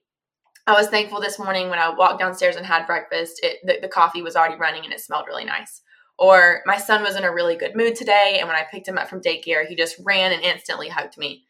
i 0.68 0.74
was 0.74 0.88
thankful 0.88 1.20
this 1.20 1.40
morning 1.40 1.70
when 1.70 1.80
i 1.80 1.90
walked 1.90 2.20
downstairs 2.20 2.56
and 2.56 2.66
had 2.66 2.86
breakfast 2.86 3.40
it, 3.44 3.58
the, 3.64 3.80
the 3.82 3.88
coffee 3.88 4.22
was 4.22 4.36
already 4.36 4.56
running 4.56 4.86
and 4.86 4.94
it 4.94 5.02
smelled 5.02 5.28
really 5.28 5.46
nice. 5.46 5.82
Or 6.18 6.62
my 6.66 6.78
son 6.78 7.02
was 7.02 7.16
in 7.16 7.24
a 7.24 7.34
really 7.34 7.56
good 7.56 7.76
mood 7.76 7.96
today 7.96 8.38
and 8.40 8.48
when 8.48 8.58
i 8.58 8.66
picked 8.70 8.88
him 8.88 8.98
up 8.98 9.10
from 9.10 9.22
daycare 9.22 9.68
he 9.68 9.76
just 9.76 10.00
ran 10.06 10.32
and 10.32 10.44
instantly 10.44 10.88
hugged 10.88 11.18
me. 11.18 11.44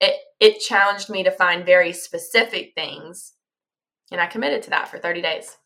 It 0.00 0.14
it 0.38 0.60
challenged 0.60 1.10
me 1.10 1.24
to 1.24 1.32
find 1.32 1.66
very 1.66 1.92
specific 1.92 2.72
things 2.76 3.32
and 4.10 4.20
I 4.20 4.26
committed 4.26 4.62
to 4.64 4.70
that 4.70 4.88
for 4.88 4.98
30 4.98 5.22
days. 5.22 5.56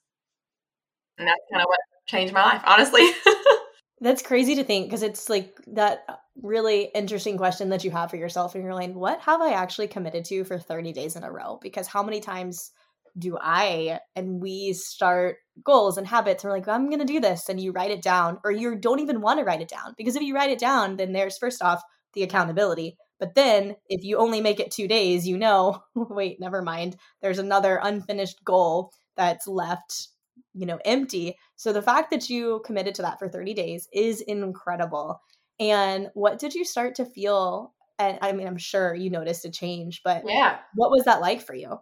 And 1.18 1.28
that's 1.28 1.40
kind 1.50 1.62
of 1.62 1.68
what 1.68 1.78
changed 2.06 2.32
my 2.32 2.42
life, 2.42 2.62
honestly. 2.64 3.08
that's 4.00 4.22
crazy 4.22 4.56
to 4.56 4.64
think 4.64 4.86
because 4.86 5.02
it's 5.02 5.28
like 5.28 5.56
that 5.68 6.04
uh, 6.08 6.14
really 6.42 6.90
interesting 6.94 7.36
question 7.36 7.68
that 7.68 7.84
you 7.84 7.90
have 7.90 8.10
for 8.10 8.16
yourself 8.16 8.54
and 8.54 8.64
you're 8.64 8.74
like, 8.74 8.92
what 8.94 9.20
have 9.20 9.40
I 9.40 9.52
actually 9.52 9.88
committed 9.88 10.24
to 10.26 10.44
for 10.44 10.58
30 10.58 10.92
days 10.92 11.16
in 11.16 11.22
a 11.22 11.30
row? 11.30 11.58
Because 11.62 11.86
how 11.86 12.02
many 12.02 12.20
times 12.20 12.72
do 13.18 13.38
I 13.40 14.00
and 14.16 14.40
we 14.40 14.72
start 14.72 15.36
goals 15.64 15.98
and 15.98 16.06
habits? 16.06 16.42
And 16.42 16.50
we're 16.50 16.58
like, 16.58 16.68
I'm 16.68 16.88
going 16.88 17.00
to 17.00 17.04
do 17.04 17.20
this. 17.20 17.48
And 17.48 17.60
you 17.60 17.72
write 17.72 17.90
it 17.90 18.02
down, 18.02 18.38
or 18.44 18.50
you 18.50 18.74
don't 18.74 19.00
even 19.00 19.20
want 19.20 19.38
to 19.38 19.44
write 19.44 19.60
it 19.60 19.68
down. 19.68 19.94
Because 19.96 20.16
if 20.16 20.22
you 20.22 20.34
write 20.34 20.50
it 20.50 20.58
down, 20.58 20.96
then 20.96 21.12
there's 21.12 21.38
first 21.38 21.62
off 21.62 21.82
the 22.14 22.22
accountability. 22.22 22.96
But 23.22 23.36
then 23.36 23.76
if 23.88 24.02
you 24.02 24.16
only 24.16 24.40
make 24.40 24.58
it 24.58 24.72
two 24.72 24.88
days, 24.88 25.28
you 25.28 25.38
know, 25.38 25.84
wait, 25.94 26.40
never 26.40 26.60
mind. 26.60 26.96
There's 27.20 27.38
another 27.38 27.78
unfinished 27.80 28.42
goal 28.44 28.90
that's 29.16 29.46
left, 29.46 30.08
you 30.54 30.66
know, 30.66 30.80
empty. 30.84 31.36
So 31.54 31.72
the 31.72 31.82
fact 31.82 32.10
that 32.10 32.28
you 32.28 32.62
committed 32.66 32.96
to 32.96 33.02
that 33.02 33.20
for 33.20 33.28
30 33.28 33.54
days 33.54 33.86
is 33.92 34.22
incredible. 34.22 35.22
And 35.60 36.08
what 36.14 36.40
did 36.40 36.52
you 36.52 36.64
start 36.64 36.96
to 36.96 37.04
feel? 37.04 37.72
And 38.00 38.18
I 38.22 38.32
mean, 38.32 38.48
I'm 38.48 38.58
sure 38.58 38.92
you 38.92 39.08
noticed 39.08 39.44
a 39.44 39.52
change, 39.52 40.00
but 40.04 40.24
yeah, 40.26 40.58
what 40.74 40.90
was 40.90 41.04
that 41.04 41.20
like 41.20 41.42
for 41.42 41.54
you? 41.54 41.78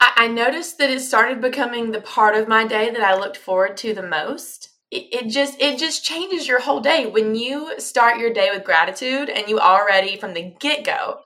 I, 0.00 0.28
noticed 0.28 0.78
that 0.78 0.88
it 0.88 1.00
started 1.00 1.42
becoming 1.42 1.90
the 1.90 2.00
part 2.00 2.36
of 2.36 2.48
my 2.48 2.66
day 2.66 2.88
that 2.88 3.02
I 3.02 3.18
looked 3.18 3.36
forward 3.36 3.76
to 3.78 3.92
the 3.92 4.02
most 4.02 4.69
it, 4.90 5.08
it 5.12 5.28
just 5.28 5.60
it 5.60 5.78
just 5.78 6.04
changes 6.04 6.48
your 6.48 6.60
whole 6.60 6.80
day. 6.80 7.06
When 7.06 7.34
you 7.34 7.78
start 7.78 8.18
your 8.18 8.32
day 8.32 8.50
with 8.52 8.64
gratitude 8.64 9.28
and 9.28 9.48
you 9.48 9.58
already 9.58 10.16
from 10.16 10.34
the 10.34 10.54
get-go 10.60 11.20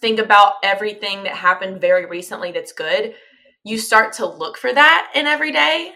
think 0.00 0.18
about 0.18 0.54
everything 0.62 1.24
that 1.24 1.34
happened 1.34 1.78
very 1.80 2.06
recently 2.06 2.52
that's 2.52 2.72
good 2.72 3.14
you 3.64 3.76
start 3.76 4.14
to 4.14 4.24
look 4.24 4.56
for 4.56 4.72
that 4.72 5.10
in 5.14 5.26
every 5.26 5.52
day. 5.52 5.92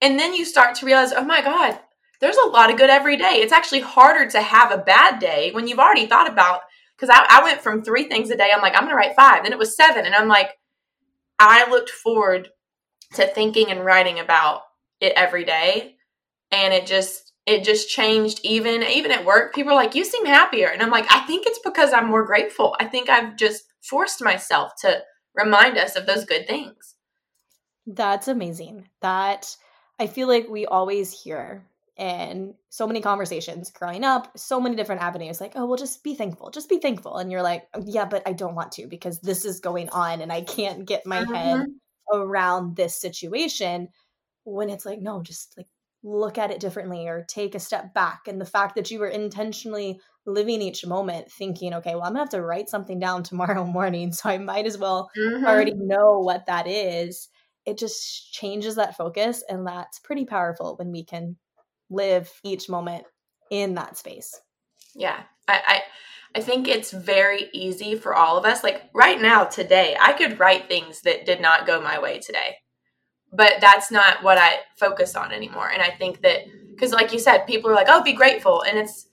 And 0.00 0.16
then 0.16 0.32
you 0.32 0.44
start 0.44 0.76
to 0.76 0.86
realize 0.86 1.12
oh 1.12 1.24
my 1.24 1.42
god 1.42 1.80
there's 2.20 2.36
a 2.36 2.48
lot 2.48 2.70
of 2.70 2.76
good 2.76 2.90
every 2.90 3.16
day. 3.16 3.34
It's 3.34 3.52
actually 3.52 3.80
harder 3.80 4.28
to 4.30 4.42
have 4.42 4.72
a 4.72 4.78
bad 4.78 5.20
day 5.20 5.52
when 5.52 5.68
you've 5.68 5.78
already 5.78 6.06
thought 6.06 6.28
about 6.28 6.62
because 6.96 7.10
I, 7.10 7.24
I 7.30 7.44
went 7.44 7.60
from 7.60 7.82
three 7.82 8.08
things 8.08 8.30
a 8.30 8.36
day 8.36 8.50
i'm 8.52 8.60
like 8.60 8.74
i'm 8.74 8.84
gonna 8.84 8.96
write 8.96 9.16
five. 9.16 9.44
Then 9.44 9.52
it 9.52 9.58
was 9.58 9.76
seven 9.76 10.04
and 10.04 10.14
i'm 10.14 10.28
like 10.28 10.50
i 11.38 11.68
looked 11.70 11.90
forward 11.90 12.48
to 13.14 13.26
thinking 13.26 13.70
and 13.70 13.84
writing 13.84 14.18
about 14.18 14.62
it 15.00 15.12
every 15.16 15.44
day 15.44 15.96
and 16.50 16.72
it 16.72 16.86
just 16.86 17.32
it 17.46 17.64
just 17.64 17.88
changed 17.88 18.40
even 18.42 18.82
even 18.82 19.10
at 19.10 19.24
work. 19.24 19.54
People 19.54 19.72
are 19.72 19.76
like 19.76 19.94
you 19.94 20.04
seem 20.04 20.26
happier. 20.26 20.68
And 20.68 20.82
i'm 20.82 20.90
like 20.90 21.06
i 21.10 21.20
think 21.20 21.46
it's 21.46 21.60
because 21.64 21.92
i'm 21.92 22.08
more 22.08 22.24
grateful. 22.24 22.76
I 22.80 22.86
think 22.86 23.08
i've 23.08 23.36
just 23.36 23.64
forced 23.82 24.22
myself 24.22 24.72
to 24.80 25.02
remind 25.34 25.78
us 25.78 25.96
of 25.96 26.06
those 26.06 26.24
good 26.24 26.46
things. 26.46 26.94
That's 27.86 28.28
amazing. 28.28 28.88
That 29.00 29.56
i 29.98 30.06
feel 30.06 30.28
like 30.28 30.48
we 30.48 30.66
always 30.66 31.12
hear 31.12 31.64
in 31.96 32.54
so 32.68 32.86
many 32.86 33.00
conversations 33.00 33.72
growing 33.72 34.04
up 34.04 34.30
so 34.38 34.60
many 34.60 34.76
different 34.76 35.02
avenues 35.02 35.40
like 35.40 35.54
oh 35.56 35.66
well 35.66 35.76
just 35.76 36.04
be 36.04 36.14
thankful 36.14 36.50
just 36.50 36.68
be 36.68 36.78
thankful. 36.78 37.16
And 37.16 37.30
you're 37.30 37.42
like 37.42 37.66
yeah 37.84 38.04
but 38.04 38.22
i 38.26 38.32
don't 38.32 38.54
want 38.54 38.72
to 38.72 38.86
because 38.86 39.20
this 39.20 39.44
is 39.44 39.60
going 39.60 39.88
on 39.90 40.20
and 40.20 40.32
i 40.32 40.42
can't 40.42 40.86
get 40.86 41.06
my 41.06 41.22
mm-hmm. 41.22 41.34
head 41.34 41.66
around 42.12 42.76
this 42.76 43.00
situation. 43.00 43.88
When 44.44 44.70
it's 44.70 44.86
like 44.86 45.00
no 45.00 45.22
just 45.22 45.54
like 45.56 45.66
look 46.02 46.38
at 46.38 46.50
it 46.50 46.60
differently 46.60 47.06
or 47.06 47.24
take 47.28 47.54
a 47.54 47.60
step 47.60 47.92
back. 47.92 48.22
And 48.26 48.40
the 48.40 48.46
fact 48.46 48.76
that 48.76 48.90
you 48.90 48.98
were 48.98 49.08
intentionally 49.08 50.00
living 50.26 50.62
each 50.62 50.86
moment 50.86 51.30
thinking, 51.30 51.74
okay, 51.74 51.94
well, 51.94 52.04
I'm 52.04 52.12
gonna 52.12 52.20
have 52.20 52.28
to 52.30 52.42
write 52.42 52.68
something 52.68 52.98
down 52.98 53.22
tomorrow 53.24 53.64
morning. 53.64 54.12
So 54.12 54.28
I 54.28 54.38
might 54.38 54.66
as 54.66 54.78
well 54.78 55.10
mm-hmm. 55.18 55.44
already 55.44 55.74
know 55.74 56.20
what 56.20 56.46
that 56.46 56.66
is. 56.66 57.28
It 57.66 57.78
just 57.78 58.32
changes 58.32 58.76
that 58.76 58.96
focus. 58.96 59.42
And 59.48 59.66
that's 59.66 59.98
pretty 59.98 60.24
powerful 60.24 60.76
when 60.76 60.90
we 60.92 61.04
can 61.04 61.36
live 61.90 62.30
each 62.44 62.68
moment 62.68 63.04
in 63.50 63.74
that 63.74 63.96
space. 63.96 64.38
Yeah. 64.94 65.20
I, 65.46 65.62
I 65.66 65.82
I 66.34 66.40
think 66.42 66.68
it's 66.68 66.90
very 66.90 67.48
easy 67.54 67.94
for 67.94 68.14
all 68.14 68.36
of 68.36 68.44
us. 68.44 68.62
Like 68.62 68.82
right 68.94 69.20
now, 69.20 69.44
today, 69.44 69.96
I 69.98 70.12
could 70.12 70.38
write 70.38 70.68
things 70.68 71.00
that 71.02 71.24
did 71.24 71.40
not 71.40 71.66
go 71.66 71.80
my 71.80 71.98
way 72.00 72.18
today 72.18 72.56
but 73.32 73.54
that's 73.60 73.90
not 73.90 74.22
what 74.22 74.38
I 74.38 74.60
focus 74.76 75.14
on 75.16 75.32
anymore. 75.32 75.70
And 75.70 75.82
I 75.82 75.90
think 75.90 76.22
that 76.22 76.40
because, 76.70 76.92
like 76.92 77.12
you 77.12 77.18
said, 77.18 77.46
people 77.46 77.70
are 77.70 77.74
like, 77.74 77.88
"Oh, 77.90 78.02
be 78.02 78.12
grateful," 78.12 78.62
and 78.62 78.78
it's 78.78 79.08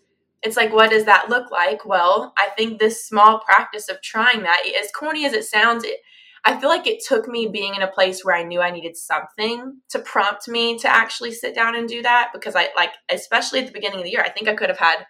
it's 0.46 0.58
like, 0.58 0.72
what 0.72 0.92
does 0.92 1.06
that 1.06 1.30
look 1.30 1.50
like? 1.52 1.86
Well, 1.86 2.34
I 2.38 2.50
think 2.56 2.80
this 2.80 3.06
small 3.06 3.40
practice 3.40 3.90
of 3.90 4.02
trying 4.02 4.44
that, 4.44 4.62
as 4.80 4.92
corny 4.92 5.26
as 5.26 5.34
it 5.34 5.44
sounds, 5.44 5.84
it, 5.84 5.98
I 6.46 6.60
feel 6.60 6.70
like 6.70 6.86
it 6.86 7.04
took 7.04 7.28
me 7.28 7.48
being 7.48 7.74
in 7.74 7.82
a 7.82 7.92
place 7.92 8.24
where 8.24 8.36
I 8.36 8.44
knew 8.44 8.62
I 8.62 8.70
needed 8.70 8.96
something 8.96 9.82
to 9.90 10.00
prompt 10.00 10.48
me 10.48 10.78
to 10.78 10.88
actually 10.88 11.32
sit 11.32 11.56
down 11.56 11.76
and 11.76 11.90
do 11.90 12.04
that 12.04 12.30
because 12.32 12.56
I 12.56 12.70
like, 12.76 12.92
especially 13.10 13.60
at 13.62 13.66
the 13.66 13.74
beginning 13.74 13.98
of 13.98 14.04
the 14.04 14.12
year, 14.12 14.22
I 14.22 14.30
think 14.30 14.48
I 14.48 14.54
could 14.54 14.70
have 14.70 14.78
had 14.78 15.08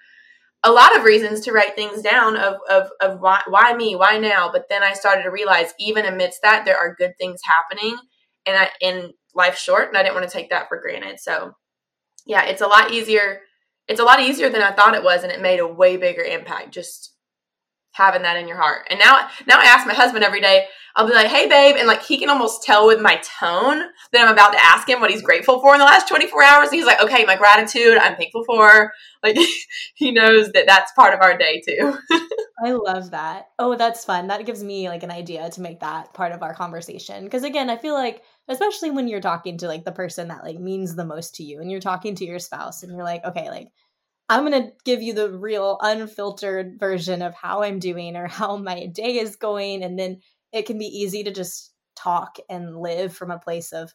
a 0.63 0.71
lot 0.71 0.97
of 0.97 1.03
reasons 1.03 1.41
to 1.41 1.51
write 1.51 1.75
things 1.75 2.01
down 2.01 2.37
of 2.37 2.55
of, 2.69 2.87
of 3.01 3.19
why, 3.19 3.41
why 3.49 3.73
me, 3.73 3.97
why 3.97 4.17
now. 4.17 4.49
But 4.49 4.69
then 4.69 4.83
I 4.83 4.93
started 4.93 5.23
to 5.23 5.29
realize, 5.29 5.73
even 5.77 6.05
amidst 6.05 6.41
that, 6.43 6.63
there 6.63 6.77
are 6.77 6.95
good 6.95 7.17
things 7.17 7.41
happening 7.43 7.97
and 8.45 8.57
I 8.57 8.69
in 8.81 9.13
life 9.33 9.57
short 9.57 9.89
and 9.89 9.97
I 9.97 10.03
didn't 10.03 10.15
want 10.15 10.27
to 10.27 10.35
take 10.35 10.49
that 10.49 10.67
for 10.67 10.79
granted. 10.79 11.19
So 11.19 11.53
yeah, 12.25 12.43
it's 12.45 12.61
a 12.61 12.67
lot 12.67 12.91
easier. 12.91 13.41
It's 13.87 13.99
a 13.99 14.05
lot 14.05 14.19
easier 14.19 14.49
than 14.49 14.63
I 14.63 14.71
thought 14.71 14.95
it 14.95 15.03
was, 15.03 15.23
and 15.23 15.31
it 15.31 15.41
made 15.41 15.59
a 15.59 15.67
way 15.67 15.95
bigger 15.95 16.23
impact 16.23 16.73
just 16.73 17.13
having 17.95 18.23
that 18.23 18.37
in 18.37 18.47
your 18.47 18.57
heart. 18.57 18.87
And 18.89 18.99
now 18.99 19.27
now 19.47 19.57
I 19.57 19.65
ask 19.65 19.87
my 19.87 19.93
husband 19.93 20.23
every 20.23 20.41
day, 20.41 20.65
I'll 20.95 21.07
be 21.07 21.13
like, 21.13 21.27
hey 21.27 21.47
babe, 21.47 21.75
and 21.77 21.87
like 21.87 22.03
he 22.03 22.17
can 22.17 22.29
almost 22.29 22.63
tell 22.63 22.87
with 22.87 22.99
my 22.99 23.21
tone 23.39 23.81
that 24.11 24.21
I'm 24.25 24.33
about 24.33 24.51
to 24.51 24.63
ask 24.63 24.89
him 24.89 24.99
what 24.99 25.11
he's 25.11 25.21
grateful 25.21 25.59
for 25.61 25.73
in 25.73 25.79
the 25.79 25.85
last 25.85 26.07
24 26.07 26.43
hours. 26.43 26.69
And 26.69 26.75
he's 26.75 26.85
like, 26.85 27.01
okay, 27.01 27.25
my 27.25 27.35
gratitude, 27.35 27.97
I'm 27.97 28.15
thankful 28.15 28.43
for. 28.45 28.91
Like 29.23 29.37
he 29.95 30.11
knows 30.11 30.51
that 30.51 30.67
that's 30.67 30.91
part 30.93 31.13
of 31.13 31.21
our 31.21 31.37
day 31.37 31.61
too. 31.67 31.97
I 32.65 32.71
love 32.71 33.11
that. 33.11 33.47
Oh, 33.59 33.75
that's 33.75 34.05
fun. 34.05 34.27
That 34.27 34.45
gives 34.45 34.63
me 34.63 34.89
like 34.89 35.03
an 35.03 35.11
idea 35.11 35.49
to 35.51 35.61
make 35.61 35.81
that 35.81 36.13
part 36.13 36.31
of 36.31 36.41
our 36.41 36.53
conversation. 36.53 37.23
Because 37.23 37.43
again, 37.43 37.69
I 37.69 37.77
feel 37.77 37.93
like 37.93 38.23
especially 38.47 38.91
when 38.91 39.07
you're 39.07 39.21
talking 39.21 39.57
to 39.57 39.67
like 39.67 39.83
the 39.83 39.91
person 39.91 40.27
that 40.27 40.43
like 40.43 40.59
means 40.59 40.95
the 40.95 41.05
most 41.05 41.35
to 41.35 41.43
you 41.43 41.61
and 41.61 41.71
you're 41.71 41.79
talking 41.79 42.15
to 42.15 42.25
your 42.25 42.39
spouse 42.39 42.83
and 42.83 42.91
you're 42.93 43.03
like 43.03 43.23
okay 43.25 43.49
like 43.49 43.69
i'm 44.29 44.45
going 44.45 44.63
to 44.63 44.71
give 44.83 45.01
you 45.01 45.13
the 45.13 45.29
real 45.31 45.77
unfiltered 45.81 46.79
version 46.79 47.21
of 47.21 47.33
how 47.33 47.63
i'm 47.63 47.79
doing 47.79 48.15
or 48.15 48.27
how 48.27 48.57
my 48.57 48.85
day 48.87 49.17
is 49.17 49.35
going 49.35 49.83
and 49.83 49.97
then 49.97 50.19
it 50.51 50.65
can 50.65 50.77
be 50.77 50.85
easy 50.85 51.23
to 51.23 51.31
just 51.31 51.73
talk 51.95 52.37
and 52.49 52.77
live 52.77 53.15
from 53.15 53.31
a 53.31 53.39
place 53.39 53.71
of 53.71 53.93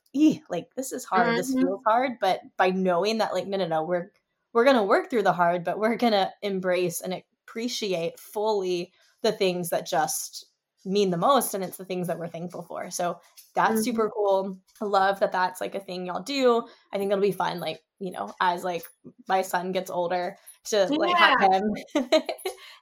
like 0.49 0.69
this 0.75 0.93
is 0.93 1.05
hard 1.05 1.29
mm-hmm. 1.29 1.37
this 1.37 1.55
feels 1.55 1.81
hard 1.87 2.13
but 2.21 2.41
by 2.57 2.71
knowing 2.71 3.19
that 3.19 3.35
like 3.35 3.47
no 3.47 3.59
no 3.59 3.67
no 3.67 3.83
we're 3.83 4.11
we're 4.53 4.65
going 4.65 4.77
to 4.77 4.83
work 4.83 5.11
through 5.11 5.23
the 5.23 5.33
hard 5.33 5.65
but 5.65 5.79
we're 5.79 5.97
going 5.97 6.13
to 6.13 6.31
embrace 6.43 7.01
and 7.01 7.23
appreciate 7.47 8.19
fully 8.19 8.91
the 9.23 9.33
things 9.33 9.69
that 9.69 9.87
just 9.87 10.47
mean 10.85 11.11
the 11.11 11.17
most 11.17 11.53
and 11.53 11.63
it's 11.63 11.77
the 11.77 11.85
things 11.85 12.07
that 12.07 12.19
we're 12.19 12.27
thankful 12.27 12.63
for 12.63 12.91
so 12.91 13.21
that's 13.55 13.73
mm-hmm. 13.73 13.83
super 13.83 14.11
cool 14.11 14.59
i 14.81 14.85
love 14.85 15.21
that 15.21 15.33
that's 15.33 15.61
like 15.61 15.75
a 15.75 15.81
thing 15.81 16.07
y'all 16.07 16.23
do 16.23 16.63
i 16.93 16.99
think 16.99 17.11
it'll 17.11 17.23
be 17.23 17.33
fun 17.33 17.61
like 17.61 17.81
you 17.99 18.11
know 18.11 18.33
as 18.41 18.65
like 18.65 18.83
my 19.29 19.43
son 19.43 19.73
gets 19.73 19.91
older 19.91 20.37
to 20.65 20.87
like 20.87 21.17
have 21.17 21.41
him 21.41 21.63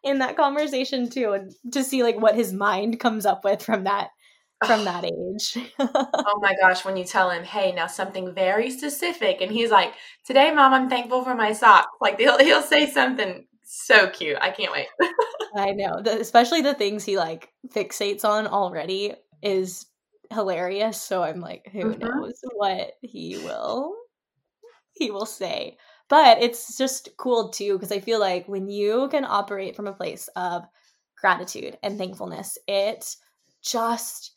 in 0.05 0.19
that 0.19 0.37
conversation 0.37 1.09
too 1.09 1.33
and 1.33 1.53
to 1.73 1.85
see 1.85 2.03
like 2.03 2.21
what 2.21 2.35
his 2.35 2.53
mind 2.53 2.99
comes 2.99 3.25
up 3.25 3.45
with 3.45 3.63
from 3.63 3.85
that 3.85 4.09
from 4.67 4.85
that 4.85 5.05
age. 5.05 5.57
oh 5.79 6.39
my 6.41 6.55
gosh, 6.61 6.85
when 6.85 6.97
you 6.97 7.05
tell 7.05 7.31
him, 7.31 7.45
hey, 7.45 7.73
now 7.73 7.87
something 7.87 8.35
very 8.35 8.71
specific, 8.71 9.41
and 9.41 9.51
he's 9.53 9.71
like, 9.71 9.93
today, 10.25 10.53
mom, 10.53 10.75
I'm 10.75 10.89
thankful 10.89 11.25
for 11.25 11.35
my 11.35 11.53
socks. 11.53 11.89
Like 12.01 12.19
he'll 12.19 12.39
he'll 12.39 12.63
say 12.63 12.91
something 12.91 13.47
so 13.65 14.09
cute. 14.09 14.39
I 14.41 14.51
can't 14.51 14.73
wait. 14.73 14.87
I 15.57 15.73
know, 15.73 16.01
the, 16.03 16.21
especially 16.21 16.63
the 16.63 16.75
things 16.75 17.05
he 17.05 17.19
like 17.19 17.51
fixates 17.69 18.25
on 18.25 18.47
already 18.47 19.15
is 19.43 19.87
hilarious. 20.33 21.01
So 21.01 21.23
I'm 21.23 21.41
like, 21.41 21.69
who 21.73 21.95
mm-hmm. 21.95 22.01
knows 22.01 22.41
what 22.55 22.93
he 23.03 23.39
will 23.39 23.95
he 24.99 25.11
will 25.11 25.27
say. 25.27 25.77
But 26.09 26.43
it's 26.43 26.77
just 26.77 27.11
cool 27.19 27.51
too 27.51 27.75
because 27.75 27.93
I 27.93 28.01
feel 28.01 28.21
like 28.21 28.49
when 28.49 28.69
you 28.69 29.09
can 29.11 29.25
operate 29.25 29.77
from 29.77 29.87
a 29.87 29.93
place 29.93 30.29
of 30.37 30.65
gratitude 31.21 31.79
and 31.83 31.99
thankfulness, 31.99 32.59
it 32.67 33.15
just 33.63 34.35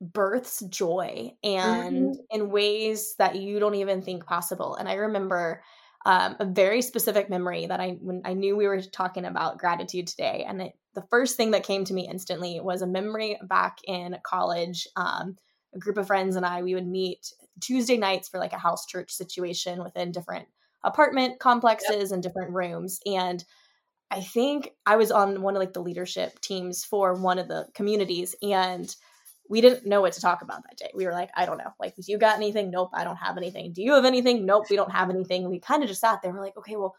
births 0.00 0.60
joy 0.68 1.32
and 1.42 2.14
mm-hmm. 2.14 2.20
in 2.30 2.50
ways 2.50 3.14
that 3.18 3.36
you 3.36 3.58
don't 3.58 3.74
even 3.74 4.00
think 4.00 4.26
possible. 4.26 4.76
And 4.76 4.88
I 4.88 4.94
remember 4.94 5.62
um, 6.06 6.36
a 6.38 6.44
very 6.44 6.82
specific 6.82 7.28
memory 7.28 7.66
that 7.66 7.80
I 7.80 7.98
when 8.00 8.22
I 8.24 8.34
knew 8.34 8.56
we 8.56 8.66
were 8.66 8.80
talking 8.80 9.24
about 9.24 9.58
gratitude 9.58 10.06
today, 10.06 10.44
and 10.46 10.62
it, 10.62 10.72
the 10.94 11.06
first 11.10 11.36
thing 11.36 11.50
that 11.52 11.64
came 11.64 11.84
to 11.84 11.94
me 11.94 12.08
instantly 12.08 12.60
was 12.60 12.82
a 12.82 12.86
memory 12.86 13.38
back 13.42 13.78
in 13.84 14.16
college. 14.22 14.86
Um, 14.96 15.36
a 15.74 15.78
group 15.78 15.98
of 15.98 16.06
friends 16.06 16.36
and 16.36 16.46
I 16.46 16.62
we 16.62 16.74
would 16.74 16.86
meet 16.86 17.32
Tuesday 17.60 17.98
nights 17.98 18.28
for 18.28 18.38
like 18.38 18.54
a 18.54 18.58
house 18.58 18.86
church 18.86 19.12
situation 19.12 19.82
within 19.82 20.12
different 20.12 20.48
apartment 20.82 21.40
complexes 21.40 21.90
yep. 21.90 22.10
and 22.12 22.22
different 22.22 22.52
rooms, 22.52 23.00
and 23.04 23.44
I 24.10 24.20
think 24.20 24.70
I 24.86 24.96
was 24.96 25.10
on 25.10 25.42
one 25.42 25.56
of 25.56 25.60
like 25.60 25.74
the 25.74 25.82
leadership 25.82 26.40
teams 26.40 26.84
for 26.84 27.14
one 27.14 27.38
of 27.38 27.48
the 27.48 27.66
communities 27.74 28.34
and 28.42 28.94
we 29.48 29.60
didn't 29.60 29.86
know 29.86 30.00
what 30.00 30.12
to 30.12 30.20
talk 30.20 30.42
about 30.42 30.62
that 30.64 30.76
day. 30.76 30.90
We 30.94 31.06
were 31.06 31.12
like, 31.12 31.30
I 31.34 31.46
don't 31.46 31.58
know. 31.58 31.72
Like, 31.80 31.96
do 31.96 32.02
you 32.06 32.18
got 32.18 32.36
anything? 32.36 32.70
Nope, 32.70 32.90
I 32.92 33.04
don't 33.04 33.16
have 33.16 33.36
anything. 33.36 33.72
Do 33.72 33.82
you 33.82 33.94
have 33.94 34.04
anything? 34.04 34.44
Nope, 34.44 34.66
we 34.70 34.76
don't 34.76 34.92
have 34.92 35.10
anything. 35.10 35.48
we 35.48 35.58
kind 35.58 35.82
of 35.82 35.88
just 35.88 36.00
sat 36.00 36.20
there. 36.22 36.32
We're 36.32 36.40
like, 36.40 36.56
okay, 36.56 36.76
well, 36.76 36.94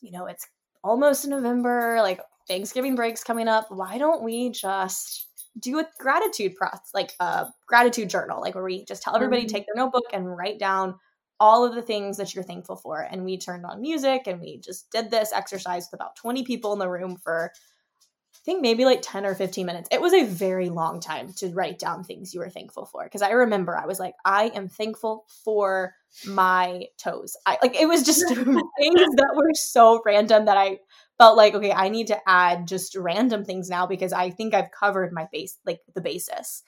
you 0.00 0.12
know, 0.12 0.26
it's 0.26 0.46
almost 0.84 1.26
November, 1.26 1.98
like 2.02 2.20
Thanksgiving 2.46 2.94
break's 2.94 3.24
coming 3.24 3.48
up. 3.48 3.66
Why 3.70 3.98
don't 3.98 4.22
we 4.22 4.50
just 4.50 5.26
do 5.58 5.78
a 5.78 5.88
gratitude 5.98 6.54
process, 6.54 6.90
like 6.92 7.12
a 7.18 7.46
gratitude 7.66 8.10
journal, 8.10 8.40
like 8.40 8.54
where 8.54 8.64
we 8.64 8.84
just 8.84 9.02
tell 9.02 9.16
everybody 9.16 9.42
mm-hmm. 9.42 9.54
take 9.54 9.66
their 9.66 9.82
notebook 9.82 10.04
and 10.12 10.36
write 10.36 10.58
down 10.58 10.96
all 11.40 11.64
of 11.64 11.74
the 11.74 11.82
things 11.82 12.16
that 12.16 12.34
you're 12.34 12.44
thankful 12.44 12.76
for. 12.76 13.00
And 13.10 13.24
we 13.24 13.38
turned 13.38 13.64
on 13.64 13.80
music 13.80 14.22
and 14.26 14.40
we 14.40 14.58
just 14.58 14.90
did 14.90 15.10
this 15.10 15.32
exercise 15.32 15.88
with 15.90 16.00
about 16.00 16.16
20 16.16 16.44
people 16.44 16.72
in 16.72 16.78
the 16.78 16.88
room 16.88 17.16
for 17.16 17.52
think 18.46 18.62
maybe 18.62 18.84
like 18.84 19.00
10 19.02 19.26
or 19.26 19.34
15 19.34 19.66
minutes. 19.66 19.88
It 19.90 20.00
was 20.00 20.14
a 20.14 20.24
very 20.24 20.70
long 20.70 21.00
time 21.00 21.32
to 21.38 21.48
write 21.48 21.80
down 21.80 22.04
things 22.04 22.32
you 22.32 22.40
were 22.40 22.48
thankful 22.48 22.86
for. 22.86 23.06
Cause 23.08 23.20
I 23.20 23.30
remember 23.30 23.76
I 23.76 23.86
was 23.86 23.98
like, 23.98 24.14
I 24.24 24.52
am 24.54 24.68
thankful 24.68 25.26
for 25.44 25.94
my 26.24 26.84
toes. 26.96 27.36
I 27.44 27.58
like 27.60 27.78
it 27.78 27.86
was 27.86 28.04
just 28.04 28.26
things 28.28 28.46
that 28.46 29.32
were 29.34 29.52
so 29.54 30.00
random 30.06 30.46
that 30.46 30.56
I 30.56 30.78
felt 31.18 31.36
like, 31.36 31.54
okay, 31.54 31.72
I 31.72 31.88
need 31.88 32.06
to 32.06 32.18
add 32.26 32.68
just 32.68 32.94
random 32.94 33.44
things 33.44 33.68
now 33.68 33.86
because 33.86 34.12
I 34.12 34.30
think 34.30 34.54
I've 34.54 34.70
covered 34.70 35.12
my 35.12 35.28
base, 35.32 35.58
like 35.66 35.80
the 35.94 36.00
basis. 36.00 36.62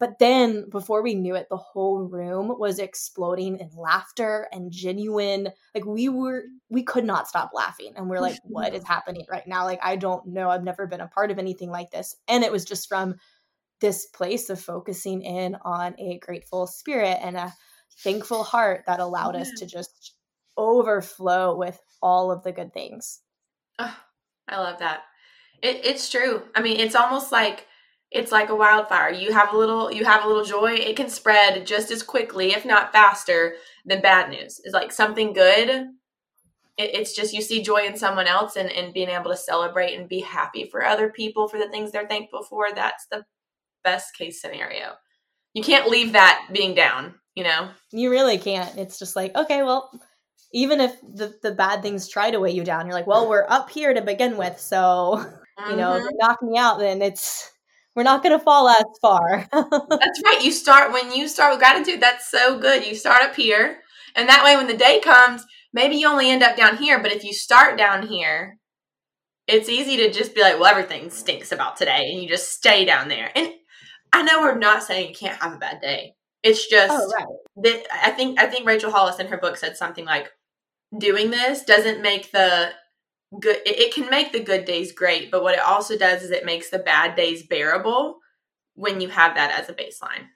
But 0.00 0.18
then 0.18 0.68
before 0.70 1.02
we 1.02 1.14
knew 1.14 1.36
it, 1.36 1.46
the 1.48 1.56
whole 1.56 2.00
room 2.02 2.52
was 2.58 2.78
exploding 2.78 3.58
in 3.58 3.70
laughter 3.76 4.48
and 4.52 4.72
genuine. 4.72 5.50
Like 5.74 5.84
we 5.84 6.08
were, 6.08 6.42
we 6.68 6.82
could 6.82 7.04
not 7.04 7.28
stop 7.28 7.50
laughing. 7.54 7.92
And 7.96 8.10
we're 8.10 8.20
like, 8.20 8.38
what 8.44 8.74
is 8.74 8.84
happening 8.84 9.24
right 9.30 9.46
now? 9.46 9.64
Like, 9.64 9.80
I 9.82 9.96
don't 9.96 10.26
know. 10.26 10.50
I've 10.50 10.64
never 10.64 10.86
been 10.86 11.00
a 11.00 11.08
part 11.08 11.30
of 11.30 11.38
anything 11.38 11.70
like 11.70 11.90
this. 11.90 12.16
And 12.26 12.42
it 12.42 12.50
was 12.50 12.64
just 12.64 12.88
from 12.88 13.14
this 13.80 14.06
place 14.06 14.50
of 14.50 14.60
focusing 14.60 15.22
in 15.22 15.56
on 15.62 15.94
a 15.98 16.18
grateful 16.18 16.66
spirit 16.66 17.18
and 17.22 17.36
a 17.36 17.52
thankful 17.98 18.42
heart 18.42 18.84
that 18.86 19.00
allowed 19.00 19.36
us 19.36 19.50
to 19.58 19.66
just 19.66 20.14
overflow 20.56 21.56
with 21.56 21.80
all 22.02 22.30
of 22.30 22.42
the 22.42 22.52
good 22.52 22.72
things. 22.72 23.20
Oh, 23.78 23.96
I 24.48 24.58
love 24.58 24.78
that. 24.78 25.02
It, 25.62 25.84
it's 25.84 26.10
true. 26.10 26.42
I 26.54 26.62
mean, 26.62 26.78
it's 26.80 26.94
almost 26.94 27.30
like 27.32 27.66
it's 28.14 28.32
like 28.32 28.48
a 28.48 28.54
wildfire. 28.54 29.10
You 29.10 29.32
have 29.32 29.52
a 29.52 29.56
little 29.56 29.92
you 29.92 30.04
have 30.04 30.24
a 30.24 30.28
little 30.28 30.44
joy, 30.44 30.74
it 30.74 30.96
can 30.96 31.10
spread 31.10 31.66
just 31.66 31.90
as 31.90 32.02
quickly, 32.02 32.52
if 32.52 32.64
not 32.64 32.92
faster, 32.92 33.56
than 33.84 34.00
bad 34.00 34.30
news. 34.30 34.60
It's 34.64 34.72
like 34.72 34.92
something 34.92 35.32
good. 35.32 35.68
It, 36.76 36.94
it's 36.94 37.14
just 37.14 37.34
you 37.34 37.42
see 37.42 37.62
joy 37.62 37.84
in 37.84 37.96
someone 37.96 38.28
else 38.28 38.56
and, 38.56 38.70
and 38.70 38.94
being 38.94 39.08
able 39.08 39.30
to 39.32 39.36
celebrate 39.36 39.94
and 39.94 40.08
be 40.08 40.20
happy 40.20 40.68
for 40.70 40.84
other 40.84 41.10
people 41.10 41.48
for 41.48 41.58
the 41.58 41.68
things 41.68 41.90
they're 41.90 42.08
thankful 42.08 42.44
for. 42.44 42.68
That's 42.72 43.06
the 43.10 43.24
best 43.82 44.16
case 44.16 44.40
scenario. 44.40 44.94
You 45.52 45.62
can't 45.62 45.90
leave 45.90 46.12
that 46.12 46.48
being 46.52 46.74
down, 46.74 47.14
you 47.34 47.44
know? 47.44 47.68
You 47.92 48.10
really 48.10 48.38
can't. 48.38 48.76
It's 48.76 48.98
just 48.98 49.14
like, 49.14 49.34
okay, 49.36 49.62
well, 49.62 49.90
even 50.52 50.80
if 50.80 51.00
the, 51.02 51.34
the 51.42 51.52
bad 51.52 51.82
things 51.82 52.08
try 52.08 52.30
to 52.30 52.40
weigh 52.40 52.52
you 52.52 52.64
down, 52.64 52.86
you're 52.86 52.94
like, 52.94 53.06
well, 53.06 53.28
we're 53.28 53.46
up 53.48 53.70
here 53.70 53.92
to 53.92 54.02
begin 54.02 54.36
with. 54.36 54.58
So, 54.58 55.24
mm-hmm. 55.58 55.70
you 55.70 55.76
know, 55.76 56.00
mm-hmm. 56.00 56.16
knock 56.18 56.42
me 56.42 56.58
out, 56.58 56.78
then 56.78 57.02
it's 57.02 57.50
we're 57.94 58.02
not 58.02 58.22
going 58.22 58.36
to 58.36 58.44
fall 58.44 58.68
as 58.68 58.84
far. 59.00 59.48
that's 59.52 60.22
right. 60.24 60.40
You 60.42 60.50
start 60.50 60.92
when 60.92 61.12
you 61.12 61.28
start 61.28 61.52
with 61.52 61.60
gratitude. 61.60 62.00
That's 62.00 62.30
so 62.30 62.58
good. 62.58 62.86
You 62.86 62.94
start 62.94 63.22
up 63.22 63.34
here, 63.34 63.78
and 64.16 64.28
that 64.28 64.44
way, 64.44 64.56
when 64.56 64.66
the 64.66 64.76
day 64.76 65.00
comes, 65.00 65.44
maybe 65.72 65.96
you 65.96 66.08
only 66.08 66.30
end 66.30 66.42
up 66.42 66.56
down 66.56 66.76
here. 66.76 67.00
But 67.00 67.12
if 67.12 67.24
you 67.24 67.32
start 67.32 67.78
down 67.78 68.06
here, 68.06 68.58
it's 69.46 69.68
easy 69.68 69.96
to 69.98 70.10
just 70.10 70.34
be 70.34 70.40
like, 70.40 70.58
"Well, 70.58 70.66
everything 70.70 71.10
stinks 71.10 71.52
about 71.52 71.76
today," 71.76 72.10
and 72.10 72.22
you 72.22 72.28
just 72.28 72.52
stay 72.52 72.84
down 72.84 73.08
there. 73.08 73.30
And 73.34 73.52
I 74.12 74.22
know 74.22 74.40
we're 74.40 74.58
not 74.58 74.82
saying 74.82 75.08
you 75.08 75.14
can't 75.14 75.40
have 75.40 75.54
a 75.54 75.58
bad 75.58 75.80
day. 75.80 76.14
It's 76.42 76.68
just 76.68 76.92
oh, 76.92 77.10
right. 77.10 77.26
that 77.64 77.86
I 78.02 78.10
think 78.10 78.40
I 78.40 78.46
think 78.46 78.66
Rachel 78.66 78.90
Hollis 78.90 79.18
in 79.18 79.28
her 79.28 79.38
book 79.38 79.56
said 79.56 79.76
something 79.76 80.04
like, 80.04 80.30
"Doing 80.96 81.30
this 81.30 81.64
doesn't 81.64 82.02
make 82.02 82.32
the 82.32 82.72
good 83.40 83.58
it, 83.64 83.94
can 83.94 84.10
make 84.10 84.32
the 84.32 84.40
good 84.40 84.64
days 84.64 84.92
great 84.92 85.30
but 85.30 85.42
what 85.42 85.54
it 85.54 85.60
also 85.60 85.96
does 85.96 86.22
is 86.22 86.30
it 86.30 86.44
makes 86.44 86.70
the 86.70 86.78
bad 86.78 87.16
days 87.16 87.46
bearable 87.46 88.18
when 88.74 89.00
you 89.00 89.08
have 89.08 89.36
that 89.36 89.58
as 89.58 89.68
a 89.68 89.74
baseline. 89.74 90.26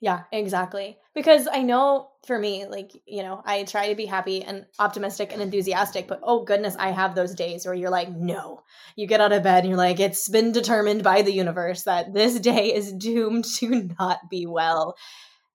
Yeah 0.00 0.24
exactly. 0.32 0.98
Because 1.14 1.48
i 1.50 1.62
know 1.62 2.10
for 2.26 2.38
me 2.38 2.66
like 2.66 2.92
you 3.06 3.22
know 3.22 3.40
i 3.44 3.62
try 3.64 3.88
to 3.88 3.94
be 3.94 4.06
happy 4.06 4.42
and 4.42 4.66
optimistic 4.78 5.32
and 5.32 5.40
enthusiastic 5.40 6.08
but 6.08 6.20
oh 6.22 6.44
goodness 6.44 6.74
i 6.78 6.90
have 6.90 7.14
those 7.14 7.34
days 7.34 7.64
where 7.64 7.74
you're 7.74 7.90
like 7.90 8.10
no. 8.10 8.62
You 8.96 9.06
get 9.06 9.20
out 9.20 9.32
of 9.32 9.42
bed 9.42 9.60
and 9.60 9.68
you're 9.68 9.78
like 9.78 10.00
it's 10.00 10.28
been 10.28 10.52
determined 10.52 11.02
by 11.02 11.22
the 11.22 11.32
universe 11.32 11.84
that 11.84 12.12
this 12.12 12.38
day 12.40 12.74
is 12.74 12.92
doomed 12.92 13.44
to 13.56 13.88
not 13.98 14.28
be 14.30 14.46
well. 14.46 14.96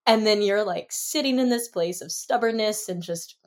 And 0.07 0.25
then 0.25 0.41
you're 0.41 0.63
like 0.63 0.87
sitting 0.89 1.37
in 1.37 1.49
this 1.49 1.67
place 1.67 2.01
of 2.01 2.11
stubbornness 2.11 2.89
and 2.89 3.03
just 3.03 3.37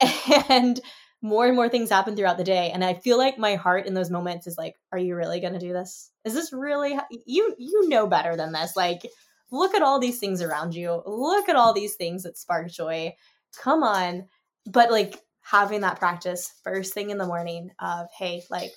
and 0.48 0.80
more 1.22 1.46
and 1.46 1.54
more 1.54 1.68
things 1.68 1.90
happen 1.90 2.16
throughout 2.16 2.38
the 2.38 2.44
day 2.44 2.70
and 2.72 2.82
i 2.82 2.94
feel 2.94 3.18
like 3.18 3.38
my 3.38 3.54
heart 3.54 3.86
in 3.86 3.94
those 3.94 4.10
moments 4.10 4.46
is 4.46 4.56
like 4.56 4.74
are 4.92 4.98
you 4.98 5.14
really 5.14 5.40
going 5.40 5.52
to 5.52 5.58
do 5.58 5.72
this? 5.72 6.10
Is 6.24 6.34
this 6.34 6.52
really 6.52 6.94
ha- 6.94 7.06
you 7.26 7.54
you 7.58 7.88
know 7.88 8.06
better 8.06 8.36
than 8.36 8.52
this 8.52 8.76
like 8.76 9.02
look 9.50 9.74
at 9.74 9.82
all 9.82 9.98
these 9.98 10.18
things 10.18 10.42
around 10.42 10.74
you 10.74 11.02
look 11.06 11.48
at 11.48 11.56
all 11.56 11.72
these 11.72 11.94
things 11.94 12.22
that 12.22 12.38
spark 12.38 12.70
joy 12.70 13.14
come 13.58 13.82
on. 13.82 14.26
But 14.66 14.90
like 14.90 15.20
having 15.42 15.80
that 15.80 15.98
practice 15.98 16.52
first 16.62 16.94
thing 16.94 17.10
in 17.10 17.18
the 17.18 17.26
morning 17.26 17.70
of 17.80 18.06
hey 18.16 18.42
like 18.50 18.70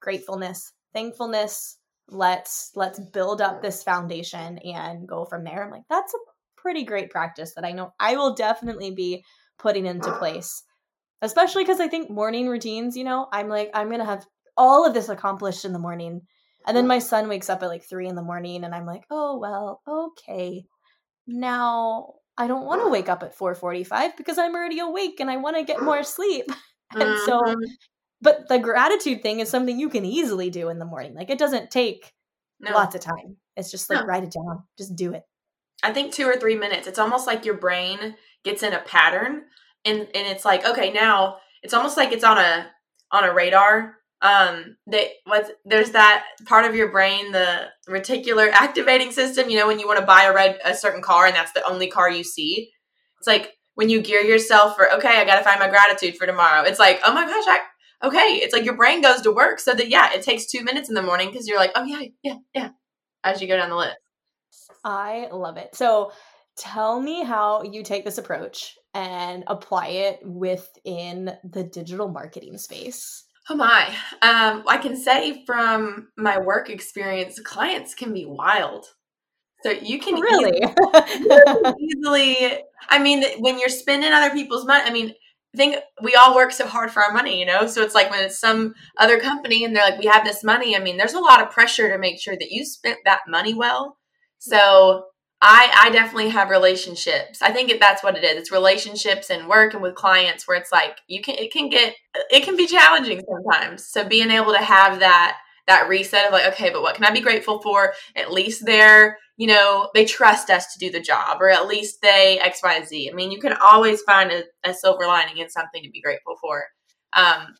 gratefulness 0.00 0.72
thankfulness 0.92 1.76
let's 2.08 2.72
let's 2.74 2.98
build 2.98 3.40
up 3.42 3.60
this 3.60 3.82
foundation 3.82 4.58
and 4.58 5.06
go 5.06 5.24
from 5.26 5.44
there 5.44 5.62
i'm 5.62 5.70
like 5.70 5.82
that's 5.90 6.14
a 6.14 6.18
pretty 6.56 6.82
great 6.82 7.10
practice 7.10 7.52
that 7.54 7.64
i 7.64 7.72
know 7.72 7.92
i 8.00 8.16
will 8.16 8.34
definitely 8.34 8.90
be 8.90 9.22
putting 9.58 9.84
into 9.84 10.10
place 10.18 10.62
especially 11.22 11.64
because 11.64 11.80
I 11.80 11.88
think 11.88 12.10
morning 12.10 12.48
routines, 12.48 12.96
you 12.96 13.04
know, 13.04 13.28
I'm 13.32 13.48
like, 13.48 13.70
I'm 13.74 13.88
going 13.88 14.00
to 14.00 14.06
have 14.06 14.26
all 14.56 14.86
of 14.86 14.94
this 14.94 15.08
accomplished 15.08 15.64
in 15.64 15.72
the 15.72 15.78
morning. 15.78 16.22
And 16.66 16.76
then 16.76 16.86
my 16.86 16.98
son 16.98 17.28
wakes 17.28 17.48
up 17.48 17.62
at 17.62 17.68
like 17.68 17.84
three 17.84 18.08
in 18.08 18.14
the 18.14 18.22
morning 18.22 18.64
and 18.64 18.74
I'm 18.74 18.86
like, 18.86 19.04
oh, 19.10 19.38
well, 19.38 19.80
okay. 19.88 20.64
Now 21.26 22.14
I 22.36 22.46
don't 22.46 22.66
want 22.66 22.82
to 22.82 22.88
wake 22.88 23.08
up 23.08 23.22
at 23.22 23.34
445 23.34 24.16
because 24.16 24.38
I'm 24.38 24.54
already 24.54 24.78
awake 24.78 25.20
and 25.20 25.30
I 25.30 25.36
want 25.36 25.56
to 25.56 25.64
get 25.64 25.82
more 25.82 26.02
sleep. 26.04 26.46
and 26.94 27.18
so, 27.20 27.40
mm-hmm. 27.40 27.64
but 28.20 28.48
the 28.48 28.58
gratitude 28.58 29.22
thing 29.22 29.40
is 29.40 29.48
something 29.48 29.78
you 29.78 29.88
can 29.88 30.04
easily 30.04 30.50
do 30.50 30.68
in 30.68 30.78
the 30.78 30.84
morning. 30.84 31.14
Like 31.14 31.30
it 31.30 31.38
doesn't 31.38 31.70
take 31.70 32.12
no. 32.60 32.72
lots 32.72 32.94
of 32.94 33.00
time. 33.00 33.36
It's 33.56 33.70
just 33.70 33.90
like 33.90 34.00
no. 34.00 34.06
write 34.06 34.24
it 34.24 34.32
down, 34.32 34.64
just 34.76 34.94
do 34.94 35.12
it. 35.12 35.22
I 35.82 35.92
think 35.92 36.12
two 36.12 36.26
or 36.26 36.36
three 36.36 36.56
minutes. 36.56 36.86
It's 36.86 36.98
almost 36.98 37.26
like 37.26 37.44
your 37.44 37.56
brain 37.56 38.16
gets 38.44 38.62
in 38.62 38.72
a 38.72 38.80
pattern 38.80 39.42
and 39.88 40.00
and 40.14 40.26
it's 40.26 40.44
like 40.44 40.64
okay 40.66 40.92
now 40.92 41.38
it's 41.62 41.74
almost 41.74 41.96
like 41.96 42.12
it's 42.12 42.24
on 42.24 42.38
a 42.38 42.66
on 43.10 43.24
a 43.24 43.32
radar. 43.32 43.94
Um 44.20 44.76
that 44.88 45.06
what 45.24 45.50
there's 45.64 45.92
that 45.92 46.24
part 46.46 46.64
of 46.64 46.74
your 46.74 46.90
brain 46.90 47.30
the 47.30 47.66
reticular 47.88 48.50
activating 48.50 49.12
system 49.12 49.48
you 49.48 49.56
know 49.56 49.66
when 49.66 49.78
you 49.78 49.86
want 49.86 50.00
to 50.00 50.06
buy 50.06 50.24
a 50.24 50.34
red 50.34 50.58
a 50.64 50.74
certain 50.74 51.02
car 51.02 51.26
and 51.26 51.36
that's 51.36 51.52
the 51.52 51.66
only 51.68 51.88
car 51.88 52.10
you 52.10 52.24
see. 52.24 52.70
It's 53.18 53.26
like 53.26 53.52
when 53.74 53.88
you 53.88 54.02
gear 54.02 54.20
yourself 54.20 54.74
for 54.74 54.92
okay 54.94 55.20
i 55.20 55.24
gotta 55.24 55.44
find 55.44 55.60
my 55.60 55.68
gratitude 55.68 56.16
for 56.16 56.26
tomorrow. 56.26 56.62
It's 56.62 56.80
like 56.80 57.00
oh 57.04 57.14
my 57.14 57.26
gosh 57.26 57.44
I, 57.46 57.60
okay 58.08 58.40
it's 58.42 58.52
like 58.52 58.64
your 58.64 58.76
brain 58.76 59.02
goes 59.02 59.20
to 59.22 59.32
work. 59.32 59.60
So 59.60 59.72
that 59.72 59.88
yeah 59.88 60.12
it 60.12 60.22
takes 60.22 60.46
two 60.46 60.64
minutes 60.64 60.88
in 60.88 60.96
the 60.96 61.02
morning 61.02 61.30
because 61.30 61.46
you're 61.46 61.58
like 61.58 61.72
oh 61.76 61.84
yeah 61.84 62.02
yeah 62.24 62.36
yeah 62.54 62.68
as 63.22 63.40
you 63.40 63.46
go 63.46 63.56
down 63.56 63.70
the 63.70 63.76
list. 63.76 63.96
I 64.84 65.28
love 65.30 65.56
it. 65.56 65.74
So 65.74 66.12
tell 66.58 67.00
me 67.00 67.24
how 67.24 67.62
you 67.62 67.82
take 67.82 68.04
this 68.04 68.18
approach 68.18 68.76
and 68.94 69.44
apply 69.46 69.88
it 69.88 70.20
within 70.24 71.32
the 71.44 71.64
digital 71.64 72.08
marketing 72.08 72.58
space. 72.58 73.24
Oh 73.48 73.56
my. 73.56 73.86
Um, 74.20 74.64
I 74.68 74.78
can 74.82 74.96
say 74.96 75.44
from 75.46 76.08
my 76.16 76.38
work 76.38 76.68
experience, 76.68 77.40
clients 77.40 77.94
can 77.94 78.12
be 78.12 78.26
wild. 78.26 78.86
So 79.62 79.70
you 79.70 79.98
can 79.98 80.20
really 80.20 80.60
easily, 80.60 81.74
easily, 81.80 82.62
I 82.88 82.98
mean, 82.98 83.24
when 83.38 83.58
you're 83.58 83.68
spending 83.68 84.12
other 84.12 84.30
people's 84.30 84.66
money, 84.66 84.84
I 84.84 84.92
mean, 84.92 85.14
I 85.54 85.56
think 85.56 85.76
we 86.02 86.14
all 86.14 86.34
work 86.34 86.52
so 86.52 86.66
hard 86.66 86.90
for 86.90 87.02
our 87.02 87.12
money, 87.12 87.40
you 87.40 87.46
know? 87.46 87.66
So 87.66 87.82
it's 87.82 87.94
like 87.94 88.10
when 88.10 88.22
it's 88.22 88.38
some 88.38 88.74
other 88.98 89.18
company 89.18 89.64
and 89.64 89.74
they're 89.74 89.90
like, 89.90 89.98
we 89.98 90.06
have 90.06 90.24
this 90.24 90.44
money, 90.44 90.76
I 90.76 90.80
mean, 90.80 90.96
there's 90.96 91.14
a 91.14 91.20
lot 91.20 91.42
of 91.42 91.50
pressure 91.50 91.90
to 91.90 91.98
make 91.98 92.20
sure 92.20 92.36
that 92.36 92.50
you 92.50 92.64
spent 92.64 92.98
that 93.04 93.22
money 93.26 93.54
well. 93.54 93.96
So 94.38 95.06
I 95.40 95.72
I 95.82 95.90
definitely 95.90 96.30
have 96.30 96.50
relationships. 96.50 97.42
I 97.42 97.52
think 97.52 97.72
that's 97.78 98.02
what 98.02 98.16
it 98.16 98.24
is. 98.24 98.36
It's 98.36 98.52
relationships 98.52 99.30
and 99.30 99.48
work 99.48 99.72
and 99.74 99.82
with 99.82 99.94
clients 99.94 100.48
where 100.48 100.56
it's 100.56 100.72
like 100.72 100.98
you 101.06 101.22
can 101.22 101.36
it 101.36 101.52
can 101.52 101.68
get 101.68 101.94
it 102.30 102.42
can 102.42 102.56
be 102.56 102.66
challenging 102.66 103.22
sometimes. 103.28 103.84
So 103.84 104.04
being 104.04 104.30
able 104.30 104.52
to 104.52 104.58
have 104.58 105.00
that 105.00 105.38
that 105.68 105.88
reset 105.88 106.26
of 106.26 106.32
like 106.32 106.46
okay, 106.54 106.70
but 106.70 106.82
what 106.82 106.96
can 106.96 107.04
I 107.04 107.12
be 107.12 107.20
grateful 107.20 107.60
for? 107.62 107.94
At 108.16 108.32
least 108.32 108.66
they're 108.66 109.18
you 109.36 109.46
know 109.46 109.90
they 109.94 110.04
trust 110.04 110.50
us 110.50 110.72
to 110.72 110.78
do 110.80 110.90
the 110.90 111.00
job, 111.00 111.40
or 111.40 111.50
at 111.50 111.68
least 111.68 112.02
they 112.02 112.40
X 112.40 112.60
Y 112.62 112.84
Z. 112.84 113.10
I 113.10 113.14
mean, 113.14 113.30
you 113.30 113.38
can 113.38 113.52
always 113.62 114.02
find 114.02 114.32
a, 114.32 114.42
a 114.64 114.74
silver 114.74 115.06
lining 115.06 115.38
in 115.38 115.50
something 115.50 115.82
to 115.84 115.90
be 115.90 116.02
grateful 116.02 116.34
for. 116.40 116.64
Um, 117.14 117.54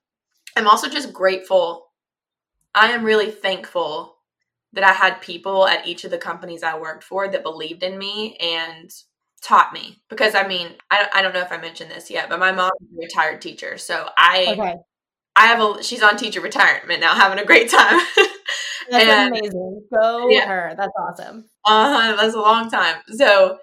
I'm 0.57 0.67
also 0.67 0.88
just 0.88 1.12
grateful. 1.12 1.87
I 2.75 2.91
am 2.91 3.05
really 3.05 3.31
thankful 3.31 4.17
that 4.72 4.85
I 4.85 4.92
had 4.92 5.20
people 5.20 5.66
at 5.66 5.87
each 5.87 6.04
of 6.04 6.11
the 6.11 6.18
companies 6.18 6.62
I 6.62 6.78
worked 6.78 7.04
for 7.04 7.28
that 7.28 7.42
believed 7.42 7.83
in 7.83 7.98
me 7.98 8.37
and 8.37 8.90
taught 9.42 9.72
me. 9.72 10.02
Because 10.09 10.35
I 10.35 10.46
mean, 10.46 10.74
I, 10.90 11.09
I 11.14 11.22
don't 11.22 11.35
know 11.35 11.40
if 11.40 11.52
I 11.52 11.59
mentioned 11.59 11.90
this 11.90 12.11
yet, 12.11 12.28
but 12.28 12.38
my 12.38 12.52
mom 12.52 12.70
is 12.81 12.88
a 12.96 13.00
retired 13.00 13.40
teacher. 13.40 13.78
So 13.78 14.09
I 14.16 14.46
okay. 14.50 14.74
I 15.37 15.46
have 15.46 15.61
a 15.61 15.83
she's 15.83 16.02
on 16.02 16.16
teacher 16.16 16.40
retirement 16.40 17.00
now, 17.00 17.14
having 17.16 17.38
a 17.38 17.46
great 17.46 17.70
time. 17.70 18.00
that's 18.90 19.04
and, 19.04 19.37
amazing. 19.37 19.87
Go 19.94 20.28
yeah. 20.28 20.46
her. 20.46 20.74
That's 20.76 20.92
awesome. 20.98 21.48
Uh 21.64 22.16
that's 22.16 22.35
a 22.35 22.40
long 22.40 22.70
time. 22.70 22.96
So 23.11 23.59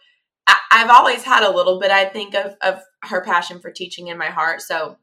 I, 0.47 0.57
I've 0.71 0.89
always 0.89 1.23
had 1.23 1.43
a 1.43 1.55
little 1.55 1.79
bit, 1.79 1.91
I 1.91 2.05
think, 2.05 2.33
of 2.35 2.55
of 2.61 2.81
her 3.03 3.21
passion 3.23 3.59
for 3.59 3.71
teaching 3.71 4.07
in 4.07 4.17
my 4.17 4.27
heart. 4.27 4.61
So 4.61 4.97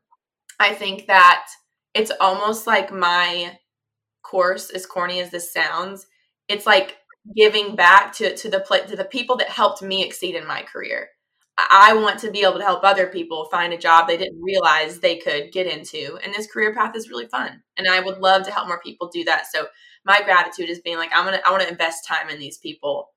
I 0.58 0.74
think 0.74 1.06
that 1.06 1.46
it's 1.94 2.12
almost 2.20 2.66
like 2.66 2.92
my 2.92 3.58
course, 4.22 4.70
as 4.70 4.86
corny 4.86 5.20
as 5.20 5.30
this 5.30 5.52
sounds, 5.52 6.06
it's 6.48 6.66
like 6.66 6.98
giving 7.36 7.76
back 7.76 8.12
to 8.14 8.36
to 8.36 8.50
the 8.50 8.60
to 8.88 8.96
the 8.96 9.04
people 9.04 9.36
that 9.36 9.48
helped 9.48 9.82
me 9.82 10.04
exceed 10.04 10.34
in 10.34 10.46
my 10.46 10.62
career. 10.62 11.08
I 11.58 11.92
want 11.94 12.18
to 12.20 12.30
be 12.30 12.42
able 12.42 12.58
to 12.58 12.64
help 12.64 12.82
other 12.82 13.06
people 13.08 13.44
find 13.50 13.72
a 13.72 13.78
job 13.78 14.08
they 14.08 14.16
didn't 14.16 14.42
realize 14.42 14.98
they 14.98 15.18
could 15.18 15.52
get 15.52 15.66
into. 15.66 16.18
And 16.24 16.32
this 16.32 16.50
career 16.50 16.74
path 16.74 16.96
is 16.96 17.10
really 17.10 17.26
fun. 17.26 17.62
And 17.76 17.86
I 17.86 18.00
would 18.00 18.18
love 18.18 18.44
to 18.44 18.50
help 18.50 18.68
more 18.68 18.80
people 18.80 19.10
do 19.12 19.22
that. 19.24 19.44
So 19.52 19.66
my 20.04 20.22
gratitude 20.22 20.70
is 20.70 20.80
being 20.80 20.96
like, 20.96 21.10
I'm 21.14 21.24
gonna 21.24 21.40
I 21.44 21.50
want 21.50 21.62
to 21.62 21.70
invest 21.70 22.06
time 22.06 22.30
in 22.30 22.38
these 22.38 22.58
people 22.58 23.10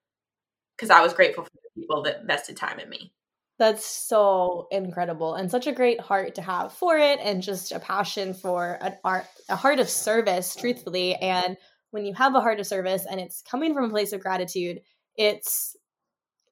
because 0.75 0.89
I 0.89 1.01
was 1.01 1.13
grateful 1.13 1.43
for 1.45 1.51
the 1.51 1.81
people 1.81 2.03
that 2.03 2.21
invested 2.21 2.57
time 2.57 2.79
in 2.79 2.89
me. 2.89 3.13
That's 3.57 3.85
so 3.85 4.67
incredible 4.71 5.35
and 5.35 5.49
such 5.49 5.65
a 5.65 5.71
great 5.71 6.01
heart 6.01 6.35
to 6.35 6.41
have 6.41 6.73
for 6.73 6.97
it 6.97 7.19
and 7.21 7.41
just 7.41 7.71
a 7.71 7.79
passion 7.79 8.33
for 8.33 8.77
an 8.81 8.97
art 9.03 9.27
a 9.47 9.55
heart 9.55 9.79
of 9.79 9.89
service 9.89 10.55
truthfully 10.55 11.15
and 11.15 11.55
when 11.91 12.05
you 12.05 12.13
have 12.13 12.35
a 12.35 12.41
heart 12.41 12.59
of 12.59 12.67
service 12.67 13.05
and 13.09 13.21
it's 13.21 13.41
coming 13.49 13.73
from 13.73 13.85
a 13.85 13.89
place 13.89 14.11
of 14.11 14.19
gratitude 14.19 14.81
it's 15.15 15.77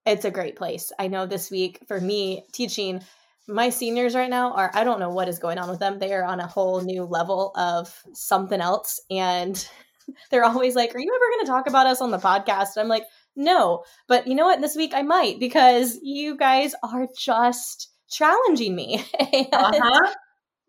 it's 0.05 0.25
a 0.25 0.31
great 0.31 0.55
place. 0.55 0.91
I 0.99 1.07
know 1.07 1.25
this 1.25 1.49
week 1.49 1.79
for 1.87 1.99
me 1.99 2.45
teaching 2.51 3.01
my 3.47 3.69
seniors 3.69 4.15
right 4.15 4.29
now 4.29 4.53
are 4.53 4.71
I 4.73 4.83
don't 4.83 4.99
know 4.99 5.09
what 5.09 5.27
is 5.27 5.39
going 5.39 5.57
on 5.57 5.69
with 5.69 5.79
them. 5.79 5.99
They 5.99 6.13
are 6.13 6.23
on 6.23 6.39
a 6.39 6.47
whole 6.47 6.81
new 6.81 7.03
level 7.03 7.51
of 7.55 7.93
something 8.13 8.61
else 8.61 9.01
and 9.09 9.67
they're 10.31 10.43
always 10.43 10.75
like, 10.75 10.93
"Are 10.95 10.99
you 10.99 11.13
ever 11.13 11.31
going 11.35 11.45
to 11.45 11.51
talk 11.51 11.67
about 11.67 11.87
us 11.87 12.01
on 12.01 12.11
the 12.11 12.17
podcast?" 12.17 12.75
And 12.75 12.81
I'm 12.83 12.87
like, 12.87 13.05
no, 13.35 13.83
but 14.07 14.27
you 14.27 14.35
know 14.35 14.45
what? 14.45 14.61
This 14.61 14.75
week 14.75 14.93
I 14.93 15.01
might 15.01 15.39
because 15.39 15.99
you 16.01 16.37
guys 16.37 16.73
are 16.83 17.07
just 17.17 17.91
challenging 18.09 18.75
me. 18.75 19.03
and, 19.19 19.47
uh-huh. 19.53 20.13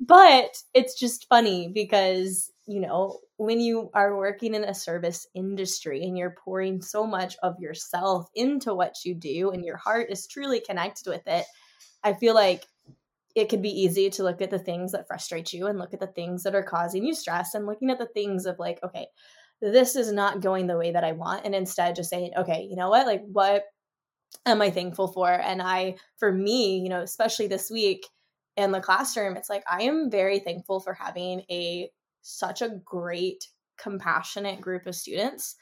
But 0.01 0.51
it's 0.75 0.99
just 0.99 1.29
funny 1.29 1.71
because, 1.73 2.51
you 2.67 2.81
know, 2.81 3.21
when 3.37 3.61
you 3.61 3.91
are 3.95 4.17
working 4.17 4.55
in 4.55 4.65
a 4.65 4.75
service 4.75 5.27
industry 5.35 6.03
and 6.03 6.19
you're 6.19 6.37
pouring 6.45 6.83
so 6.83 7.07
much 7.07 7.37
of 7.43 7.59
yourself 7.61 8.29
into 8.35 8.75
what 8.75 9.05
you 9.05 9.15
do 9.15 9.51
and 9.51 9.65
your 9.65 9.77
heart 9.77 10.11
is 10.11 10.27
truly 10.27 10.61
connected 10.61 11.09
with 11.09 11.27
it, 11.27 11.45
I 12.03 12.13
feel 12.15 12.35
like 12.35 12.65
it 13.35 13.49
could 13.49 13.63
be 13.63 13.83
easy 13.83 14.11
to 14.11 14.23
look 14.23 14.41
at 14.41 14.51
the 14.51 14.59
things 14.59 14.93
that 14.93 15.07
frustrate 15.07 15.53
you 15.53 15.67
and 15.67 15.79
look 15.79 15.95
at 15.95 16.01
the 16.01 16.07
things 16.07 16.43
that 16.45 16.55
are 16.55 16.63
causing 16.63 17.05
you 17.05 17.15
stress 17.15 17.55
and 17.55 17.67
looking 17.67 17.91
at 17.91 17.99
the 17.99 18.07
things 18.07 18.47
of 18.47 18.59
like, 18.59 18.79
okay, 18.85 19.07
this 19.71 19.97
is 19.97 20.13
not 20.13 20.41
going 20.41 20.67
the 20.67 20.77
way 20.77 20.93
that 20.93 21.05
I 21.05 21.13
want. 21.13 21.45
And 21.45 21.55
instead 21.55 21.97
just 21.97 22.11
saying, 22.11 22.33
okay, 22.37 22.67
you 22.69 22.77
know 22.77 22.91
what? 22.91 23.07
Like, 23.07 23.23
what 23.25 23.65
am 24.47 24.61
I 24.61 24.71
thankful 24.71 25.09
for? 25.09 25.31
And 25.31 25.63
I, 25.63 25.97
for 26.19 26.33
me, 26.33 26.79
you 26.79 26.89
know, 26.89 27.01
especially 27.01 27.47
this 27.47 27.71
week 27.71 28.07
in 28.57 28.73
the 28.73 28.81
classroom, 28.81 29.37
it's 29.37 29.49
like 29.49 29.65
I 29.71 29.83
am 29.83 30.11
very 30.11 30.39
thankful 30.39 30.81
for 30.81 30.95
having 30.95 31.43
a 31.51 31.91
such 32.23 32.63
a 32.63 32.81
great, 32.85 33.49
compassionate 33.79 34.61
group 34.61 34.87
of 34.87 34.95
students. 34.95 35.57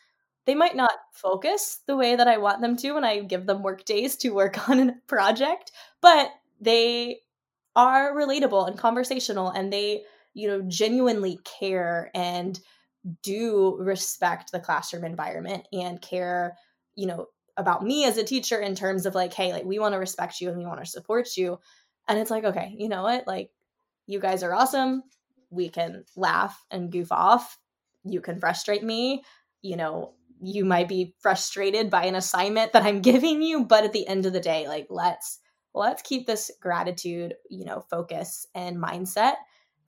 They 0.46 0.54
might 0.54 0.76
not 0.76 0.90
focus 1.12 1.80
the 1.86 1.96
way 1.96 2.16
that 2.16 2.28
I 2.28 2.38
want 2.38 2.60
them 2.60 2.76
to 2.78 2.92
when 2.92 3.04
I 3.04 3.20
give 3.20 3.46
them 3.46 3.62
work 3.62 3.84
days 3.84 4.16
to 4.18 4.30
work 4.30 4.68
on 4.68 4.90
a 4.90 4.94
project, 5.06 5.72
but 6.00 6.30
they 6.60 7.20
are 7.74 8.14
relatable 8.14 8.66
and 8.66 8.78
conversational 8.78 9.50
and 9.50 9.72
they, 9.72 10.02
you 10.34 10.48
know, 10.48 10.62
genuinely 10.62 11.38
care 11.58 12.10
and 12.14 12.58
do 13.22 13.76
respect 13.78 14.52
the 14.52 14.60
classroom 14.60 15.04
environment 15.04 15.66
and 15.72 16.00
care, 16.00 16.56
you 16.94 17.06
know, 17.06 17.26
about 17.56 17.84
me 17.84 18.04
as 18.04 18.16
a 18.16 18.24
teacher 18.24 18.58
in 18.58 18.74
terms 18.74 19.06
of 19.06 19.14
like, 19.14 19.34
hey, 19.34 19.52
like 19.52 19.64
we 19.64 19.78
want 19.78 19.94
to 19.94 19.98
respect 19.98 20.40
you 20.40 20.48
and 20.48 20.58
we 20.58 20.64
want 20.64 20.80
to 20.80 20.86
support 20.86 21.36
you. 21.36 21.58
And 22.08 22.18
it's 22.18 22.30
like, 22.30 22.44
okay, 22.44 22.74
you 22.78 22.88
know 22.88 23.02
what? 23.02 23.26
Like, 23.26 23.50
you 24.06 24.18
guys 24.18 24.42
are 24.42 24.54
awesome. 24.54 25.02
We 25.50 25.68
can 25.68 26.04
laugh 26.16 26.64
and 26.70 26.90
goof 26.90 27.12
off. 27.12 27.58
You 28.04 28.20
can 28.20 28.40
frustrate 28.40 28.82
me. 28.82 29.22
You 29.60 29.76
know, 29.76 30.14
you 30.40 30.64
might 30.64 30.88
be 30.88 31.14
frustrated 31.20 31.90
by 31.90 32.06
an 32.06 32.14
assignment 32.14 32.72
that 32.72 32.82
I'm 32.82 33.00
giving 33.02 33.42
you, 33.42 33.64
but 33.64 33.84
at 33.84 33.92
the 33.92 34.06
end 34.06 34.26
of 34.26 34.32
the 34.32 34.40
day, 34.40 34.66
like, 34.66 34.86
let's 34.90 35.38
let's 35.74 36.02
keep 36.02 36.26
this 36.26 36.50
gratitude, 36.60 37.34
you 37.48 37.64
know, 37.64 37.84
focus 37.88 38.46
and 38.54 38.76
mindset 38.76 39.34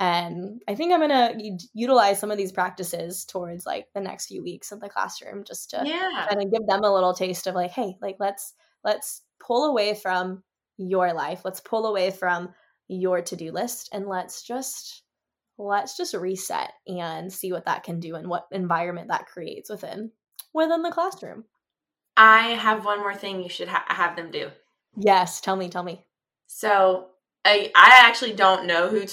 and 0.01 0.61
i 0.69 0.75
think 0.75 0.93
i'm 0.93 1.01
gonna 1.01 1.35
utilize 1.73 2.19
some 2.19 2.31
of 2.31 2.37
these 2.37 2.53
practices 2.53 3.25
towards 3.25 3.65
like 3.65 3.87
the 3.95 4.01
next 4.01 4.27
few 4.27 4.43
weeks 4.43 4.73
in 4.73 4.79
the 4.81 4.89
classroom 4.89 5.45
just 5.45 5.71
to 5.71 5.83
yeah. 5.85 6.27
kind 6.29 6.43
of 6.43 6.53
give 6.53 6.67
them 6.67 6.83
a 6.83 6.93
little 6.93 7.15
taste 7.15 7.47
of 7.47 7.55
like 7.55 7.71
hey 7.71 7.97
like 8.03 8.17
let's 8.19 8.55
let's 8.83 9.23
pull 9.41 9.65
away 9.71 9.95
from 9.95 10.43
your 10.77 11.13
life. 11.13 11.43
Let's 11.45 11.61
pull 11.61 11.87
away 11.87 12.11
from 12.11 12.51
your 12.89 13.23
to-do 13.23 13.51
list 13.53 13.89
and 13.93 14.07
let's 14.07 14.43
just 14.43 15.03
let's 15.57 15.97
just 15.97 16.15
reset 16.15 16.73
and 16.87 17.33
see 17.33 17.53
what 17.53 17.65
that 17.65 17.85
can 17.85 18.01
do 18.01 18.17
and 18.17 18.29
what 18.29 18.47
environment 18.51 19.09
that 19.09 19.27
creates 19.27 19.71
within 19.71 20.11
within 20.53 20.83
the 20.83 20.91
classroom. 20.91 21.45
I 22.17 22.51
have 22.51 22.85
one 22.85 23.01
more 23.01 23.15
thing 23.15 23.43
you 23.43 23.49
should 23.49 23.69
ha- 23.69 23.85
have 23.89 24.17
them 24.17 24.31
do. 24.31 24.51
Yes 24.97 25.41
tell 25.41 25.57
me 25.57 25.69
tell 25.69 25.83
me. 25.83 26.05
So 26.47 27.07
I 27.45 27.71
I 27.75 28.03
actually 28.07 28.33
don't 28.33 28.67
know 28.67 28.89
who. 28.89 29.05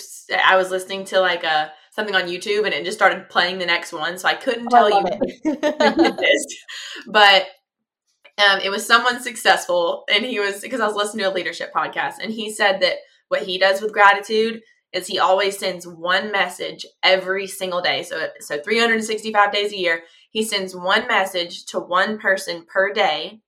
I 0.43 0.55
was 0.55 0.71
listening 0.71 1.05
to 1.05 1.19
like 1.19 1.43
a 1.43 1.51
uh, 1.51 1.69
something 1.91 2.15
on 2.15 2.23
YouTube 2.23 2.65
and 2.65 2.73
it 2.73 2.85
just 2.85 2.97
started 2.97 3.29
playing 3.29 3.59
the 3.59 3.65
next 3.65 3.91
one, 3.91 4.17
so 4.17 4.27
I 4.27 4.35
couldn't 4.35 4.67
oh, 4.71 4.89
tell 4.89 4.93
I 4.93 5.19
you 5.43 6.15
this. 6.15 6.45
But 7.07 7.47
um, 8.37 8.59
it 8.61 8.69
was 8.69 8.85
someone 8.85 9.21
successful, 9.21 10.03
and 10.13 10.25
he 10.25 10.39
was 10.39 10.61
because 10.61 10.79
I 10.79 10.87
was 10.87 10.95
listening 10.95 11.25
to 11.25 11.31
a 11.31 11.33
leadership 11.33 11.73
podcast, 11.73 12.15
and 12.21 12.31
he 12.31 12.51
said 12.51 12.81
that 12.81 12.97
what 13.27 13.43
he 13.43 13.57
does 13.57 13.81
with 13.81 13.93
gratitude 13.93 14.61
is 14.93 15.07
he 15.07 15.19
always 15.19 15.57
sends 15.57 15.87
one 15.87 16.31
message 16.31 16.85
every 17.03 17.47
single 17.47 17.81
day. 17.81 18.03
So 18.03 18.27
so 18.39 18.61
365 18.61 19.51
days 19.51 19.73
a 19.73 19.77
year, 19.77 20.03
he 20.31 20.43
sends 20.43 20.75
one 20.75 21.07
message 21.07 21.65
to 21.67 21.79
one 21.79 22.17
person 22.17 22.65
per 22.65 22.93
day 22.93 23.41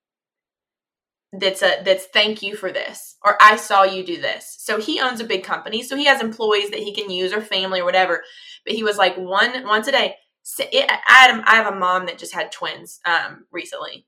that's 1.34 1.64
a 1.64 1.82
that's 1.84 2.06
thank 2.06 2.44
you 2.44 2.56
for 2.56 2.72
this 2.72 3.16
or 3.24 3.36
i 3.42 3.56
saw 3.56 3.84
you 3.84 4.06
do 4.06 4.22
this. 4.22 4.56
So 4.60 4.80
he 4.80 5.00
owns 5.00 5.20
a 5.20 5.26
big 5.26 5.44
company 5.44 5.82
so 5.82 5.96
he 5.96 6.06
has 6.06 6.22
employees 6.22 6.70
that 6.70 6.80
he 6.80 6.94
can 6.94 7.10
use 7.10 7.34
or 7.34 7.42
family 7.42 7.80
or 7.80 7.86
whatever. 7.86 8.24
But 8.66 8.76
he 8.76 8.84
was 8.84 8.98
like 8.98 9.18
one 9.18 9.66
once 9.66 9.88
a 9.88 9.92
day 9.92 10.16
it, 10.60 10.90
I, 10.90 11.00
had, 11.08 11.42
I 11.46 11.56
have 11.56 11.74
a 11.74 11.78
mom 11.78 12.06
that 12.06 12.18
just 12.18 12.34
had 12.34 12.52
twins 12.52 13.00
um, 13.06 13.46
recently. 13.50 14.06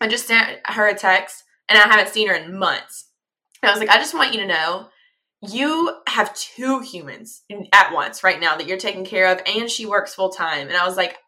I 0.00 0.08
just 0.08 0.26
sent 0.26 0.58
her 0.64 0.88
a 0.88 0.94
text 0.94 1.44
and 1.68 1.78
i 1.78 1.82
haven't 1.82 2.12
seen 2.12 2.28
her 2.28 2.34
in 2.34 2.58
months. 2.58 3.10
And 3.62 3.70
i 3.70 3.72
was 3.72 3.80
like 3.80 3.90
i 3.90 3.98
just 3.98 4.14
want 4.14 4.34
you 4.34 4.40
to 4.40 4.46
know 4.46 4.88
you 5.42 5.98
have 6.08 6.34
two 6.34 6.80
humans 6.80 7.42
at 7.72 7.92
once 7.92 8.24
right 8.24 8.40
now 8.40 8.56
that 8.56 8.66
you're 8.66 8.78
taking 8.78 9.04
care 9.04 9.30
of 9.30 9.40
and 9.46 9.70
she 9.70 9.86
works 9.86 10.14
full 10.14 10.30
time 10.30 10.68
and 10.68 10.76
i 10.76 10.86
was 10.86 10.96
like 10.96 11.18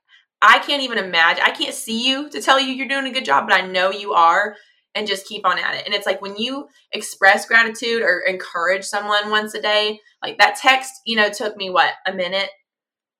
I 0.40 0.60
can't 0.60 0.82
even 0.82 0.98
imagine. 0.98 1.42
I 1.44 1.50
can't 1.50 1.74
see 1.74 2.06
you 2.06 2.30
to 2.30 2.40
tell 2.40 2.60
you 2.60 2.72
you're 2.72 2.88
doing 2.88 3.06
a 3.06 3.12
good 3.12 3.24
job, 3.24 3.48
but 3.48 3.60
I 3.60 3.66
know 3.66 3.90
you 3.90 4.12
are 4.12 4.54
and 4.94 5.06
just 5.06 5.26
keep 5.26 5.46
on 5.46 5.58
at 5.58 5.74
it. 5.74 5.84
And 5.86 5.94
it's 5.94 6.06
like 6.06 6.20
when 6.20 6.36
you 6.36 6.68
express 6.92 7.46
gratitude 7.46 8.02
or 8.02 8.20
encourage 8.20 8.84
someone 8.84 9.30
once 9.30 9.54
a 9.54 9.62
day, 9.62 10.00
like 10.22 10.38
that 10.38 10.56
text, 10.56 10.92
you 11.06 11.16
know, 11.16 11.30
took 11.30 11.56
me 11.56 11.70
what, 11.70 11.92
a 12.06 12.12
minute? 12.12 12.50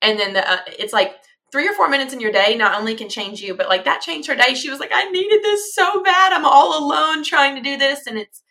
And 0.03 0.19
then 0.19 0.33
the 0.33 0.49
uh, 0.49 0.59
it's 0.79 0.93
like 0.93 1.17
three 1.51 1.69
or 1.69 1.73
four 1.73 1.89
minutes 1.89 2.13
in 2.13 2.21
your 2.21 2.33
day 2.33 2.57
not 2.57 2.79
only 2.79 2.95
can 2.95 3.09
change 3.09 3.41
you, 3.41 3.55
but 3.55 3.69
like 3.69 3.85
that 3.85 4.01
changed 4.01 4.29
her 4.29 4.35
day. 4.35 4.55
She 4.55 4.71
was 4.71 4.81
like, 4.81 4.91
I 4.93 5.11
needed 5.11 5.43
this 5.43 5.75
so 5.75 6.03
bad. 6.03 6.33
I'm 6.33 6.45
all 6.45 6.85
alone 6.85 7.25
trying 7.25 7.57
to 7.57 7.63
do 7.63 7.77
this. 7.77 8.07
And 8.07 8.19
it's, 8.19 8.43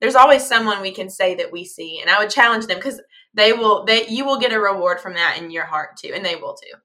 there's 0.00 0.14
always 0.14 0.46
someone 0.46 0.80
we 0.80 0.92
can 0.92 1.10
say 1.10 1.34
that 1.36 1.52
we 1.52 1.64
see. 1.64 2.00
And 2.00 2.10
I 2.10 2.18
would 2.18 2.30
challenge 2.30 2.66
them 2.66 2.78
because 2.78 3.00
they 3.34 3.52
will, 3.52 3.84
they, 3.84 4.06
you 4.08 4.24
will 4.24 4.38
get 4.38 4.52
a 4.52 4.60
reward 4.60 5.00
from 5.00 5.14
that 5.14 5.38
in 5.38 5.50
your 5.50 5.66
heart 5.66 5.96
too. 5.98 6.12
And 6.14 6.24
they 6.24 6.36
will 6.36 6.54
too. 6.54 6.78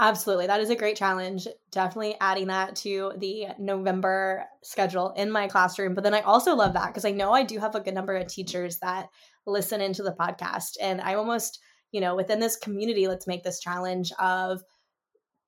Absolutely. 0.00 0.46
That 0.46 0.60
is 0.60 0.70
a 0.70 0.76
great 0.76 0.96
challenge. 0.96 1.48
Definitely 1.72 2.16
adding 2.20 2.46
that 2.48 2.76
to 2.76 3.12
the 3.18 3.48
November 3.58 4.44
schedule 4.62 5.10
in 5.16 5.28
my 5.30 5.48
classroom. 5.48 5.94
But 5.94 6.04
then 6.04 6.14
I 6.14 6.20
also 6.20 6.54
love 6.54 6.72
that 6.74 6.88
because 6.88 7.04
I 7.04 7.10
know 7.10 7.32
I 7.32 7.42
do 7.42 7.58
have 7.58 7.74
a 7.74 7.80
good 7.80 7.94
number 7.94 8.14
of 8.16 8.28
teachers 8.28 8.78
that 8.78 9.08
listen 9.44 9.80
into 9.80 10.04
the 10.04 10.12
podcast. 10.12 10.76
And 10.80 11.00
I 11.00 11.14
almost, 11.14 11.58
you 11.90 12.00
know, 12.00 12.14
within 12.14 12.38
this 12.38 12.56
community, 12.56 13.08
let's 13.08 13.26
make 13.26 13.42
this 13.42 13.58
challenge 13.58 14.12
of, 14.20 14.62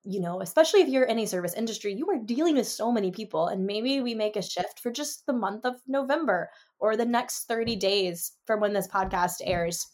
you 0.04 0.20
know, 0.20 0.40
especially 0.40 0.80
if 0.80 0.88
you're 0.88 1.04
in 1.04 1.18
a 1.20 1.26
service 1.26 1.54
industry, 1.54 1.94
you 1.94 2.08
are 2.10 2.18
dealing 2.18 2.56
with 2.56 2.66
so 2.66 2.90
many 2.90 3.12
people. 3.12 3.48
And 3.48 3.66
maybe 3.66 4.00
we 4.00 4.14
make 4.14 4.36
a 4.36 4.42
shift 4.42 4.80
for 4.80 4.90
just 4.90 5.26
the 5.26 5.32
month 5.32 5.64
of 5.64 5.76
November 5.86 6.50
or 6.80 6.96
the 6.96 7.04
next 7.04 7.44
30 7.48 7.76
days 7.76 8.32
from 8.46 8.60
when 8.60 8.72
this 8.72 8.88
podcast 8.88 9.36
airs. 9.44 9.86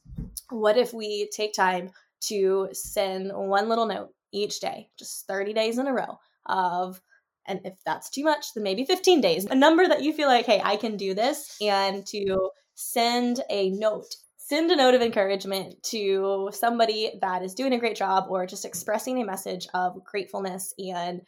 What 0.51 0.79
if 0.79 0.95
we 0.95 1.29
take 1.35 1.55
time 1.55 1.91
to 2.23 2.69
send 2.73 3.33
one 3.35 3.69
little 3.69 3.87
note 3.87 4.11
each 4.33 4.61
day, 4.61 4.91
just 4.99 5.27
30 5.27 5.53
days 5.53 5.79
in 5.79 5.87
a 5.87 5.93
row 5.93 6.19
of, 6.47 7.01
and 7.47 7.61
if 7.65 7.75
that's 7.85 8.11
too 8.11 8.25
much, 8.25 8.55
then 8.55 8.65
maybe 8.65 8.85
15 8.85 9.21
days, 9.21 9.45
a 9.47 9.55
number 9.55 9.87
that 9.87 10.03
you 10.03 10.13
feel 10.13 10.29
like, 10.29 10.47
hey, 10.47 10.61
I 10.63 10.77
can 10.77 10.97
do 10.97 11.15
this, 11.15 11.57
and 11.61 12.05
to 12.07 12.51
send 12.75 13.41
a 13.51 13.71
note 13.71 14.15
send 14.47 14.71
a 14.71 14.77
note 14.77 14.95
of 14.95 15.03
encouragement 15.03 15.83
to 15.83 16.49
somebody 16.53 17.19
that 17.21 17.43
is 17.43 17.53
doing 17.53 17.73
a 17.73 17.81
great 17.81 17.97
job 17.97 18.27
or 18.29 18.47
just 18.47 18.65
expressing 18.65 19.21
a 19.21 19.25
message 19.25 19.67
of 19.75 20.05
gratefulness 20.05 20.73
and 20.79 21.23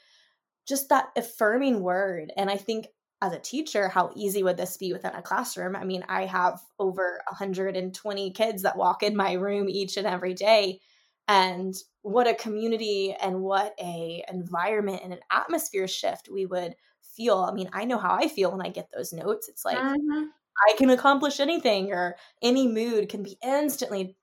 just 0.68 0.88
that 0.90 1.08
affirming 1.16 1.80
word. 1.80 2.32
And 2.36 2.48
I 2.48 2.56
think 2.56 2.86
as 3.20 3.32
a 3.32 3.40
teacher, 3.40 3.88
how 3.88 4.12
easy 4.14 4.44
would 4.44 4.56
this 4.56 4.76
be 4.76 4.92
within 4.92 5.16
a 5.16 5.22
classroom? 5.22 5.74
I 5.74 5.84
mean, 5.84 6.04
I 6.08 6.26
have 6.26 6.60
over 6.78 7.20
120 7.28 8.30
kids 8.30 8.62
that 8.62 8.76
walk 8.76 9.02
in 9.02 9.16
my 9.16 9.32
room 9.32 9.68
each 9.68 9.96
and 9.96 10.06
every 10.06 10.34
day. 10.34 10.80
And 11.28 11.74
what 12.02 12.26
a 12.26 12.34
community 12.34 13.14
and 13.20 13.42
what 13.42 13.74
a 13.78 14.24
environment 14.32 15.02
and 15.04 15.12
an 15.12 15.20
atmosphere 15.30 15.86
shift 15.86 16.28
we 16.32 16.46
would 16.46 16.74
feel. 17.16 17.38
I 17.38 17.52
mean, 17.52 17.68
I 17.72 17.84
know 17.84 17.98
how 17.98 18.14
I 18.14 18.28
feel 18.28 18.50
when 18.50 18.64
I 18.64 18.70
get 18.70 18.88
those 18.94 19.12
notes. 19.12 19.48
It's 19.48 19.64
like, 19.64 19.76
mm-hmm. 19.76 20.24
I 20.68 20.76
can 20.76 20.90
accomplish 20.90 21.38
anything 21.38 21.92
or 21.92 22.16
any 22.42 22.66
mood 22.66 23.08
can 23.08 23.22
be 23.22 23.36
instantly 23.44 24.16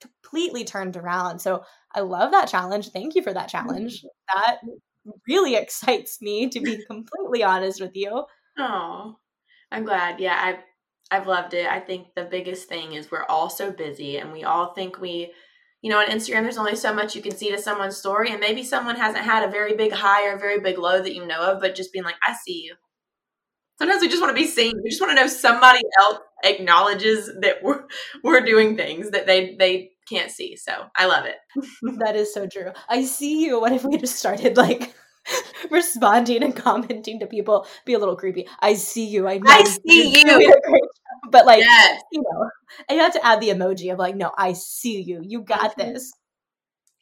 completely 0.00 0.64
turned 0.64 0.96
around. 0.96 1.40
So 1.40 1.64
I 1.94 2.00
love 2.00 2.30
that 2.32 2.48
challenge. 2.48 2.90
Thank 2.90 3.14
you 3.14 3.22
for 3.22 3.32
that 3.32 3.48
challenge. 3.48 4.04
That 4.34 4.58
really 5.26 5.54
excites 5.56 6.20
me 6.20 6.48
to 6.50 6.60
be 6.60 6.84
completely 6.86 7.42
honest 7.42 7.80
with 7.80 7.92
you. 7.94 8.24
Oh, 8.58 9.16
I'm 9.70 9.84
glad. 9.84 10.20
Yeah, 10.20 10.38
I've 10.40 10.62
I've 11.10 11.26
loved 11.26 11.54
it. 11.54 11.66
I 11.66 11.80
think 11.80 12.08
the 12.14 12.24
biggest 12.24 12.68
thing 12.68 12.92
is 12.92 13.10
we're 13.10 13.24
all 13.24 13.48
so 13.48 13.70
busy 13.72 14.18
and 14.18 14.30
we 14.30 14.44
all 14.44 14.74
think 14.74 15.00
we 15.00 15.32
you 15.82 15.90
know, 15.90 15.98
on 15.98 16.08
Instagram, 16.08 16.42
there's 16.42 16.58
only 16.58 16.76
so 16.76 16.92
much 16.92 17.14
you 17.14 17.22
can 17.22 17.36
see 17.36 17.50
to 17.50 17.58
someone's 17.58 17.96
story, 17.96 18.30
and 18.30 18.40
maybe 18.40 18.64
someone 18.64 18.96
hasn't 18.96 19.24
had 19.24 19.46
a 19.46 19.50
very 19.50 19.74
big 19.74 19.92
high 19.92 20.26
or 20.26 20.34
a 20.34 20.38
very 20.38 20.60
big 20.60 20.78
low 20.78 21.00
that 21.00 21.14
you 21.14 21.26
know 21.26 21.40
of, 21.40 21.60
but 21.60 21.74
just 21.74 21.92
being 21.92 22.04
like, 22.04 22.16
I 22.26 22.34
see 22.34 22.64
you. 22.64 22.74
Sometimes 23.78 24.00
we 24.00 24.08
just 24.08 24.20
want 24.20 24.36
to 24.36 24.42
be 24.42 24.48
seen. 24.48 24.74
We 24.82 24.90
just 24.90 25.00
want 25.00 25.12
to 25.12 25.22
know 25.22 25.28
somebody 25.28 25.82
else 26.00 26.18
acknowledges 26.42 27.30
that 27.40 27.62
we're 27.62 27.84
we're 28.24 28.40
doing 28.40 28.76
things 28.76 29.10
that 29.10 29.26
they 29.26 29.54
they 29.58 29.92
can't 30.08 30.30
see. 30.30 30.56
So 30.56 30.72
I 30.96 31.06
love 31.06 31.26
it. 31.26 31.36
that 31.98 32.16
is 32.16 32.34
so 32.34 32.46
true. 32.46 32.72
I 32.88 33.04
see 33.04 33.44
you. 33.44 33.60
What 33.68 33.72
if 33.72 33.84
we 33.84 33.98
just 33.98 34.16
started 34.16 34.56
like 34.56 34.94
responding 35.70 36.42
and 36.42 36.54
commenting 36.54 37.20
to 37.20 37.26
people? 37.26 37.66
Be 37.84 37.94
a 37.94 37.98
little 37.98 38.16
creepy. 38.16 38.46
I 38.60 38.74
see 38.74 39.06
you. 39.06 39.26
I, 39.26 39.40
I 39.44 39.64
see 39.64 40.22
you. 40.24 40.54
But 41.30 41.46
like 41.46 41.60
yes. 41.60 42.02
you 42.12 42.22
know, 42.22 42.50
and 42.88 42.96
you 42.96 43.02
have 43.02 43.12
to 43.14 43.26
add 43.26 43.40
the 43.40 43.48
emoji 43.48 43.92
of 43.92 43.98
like, 43.98 44.16
no, 44.16 44.32
I 44.36 44.52
see 44.52 45.00
you. 45.00 45.20
You 45.22 45.42
got 45.42 45.76
mm-hmm. 45.76 45.92
this. 45.92 46.12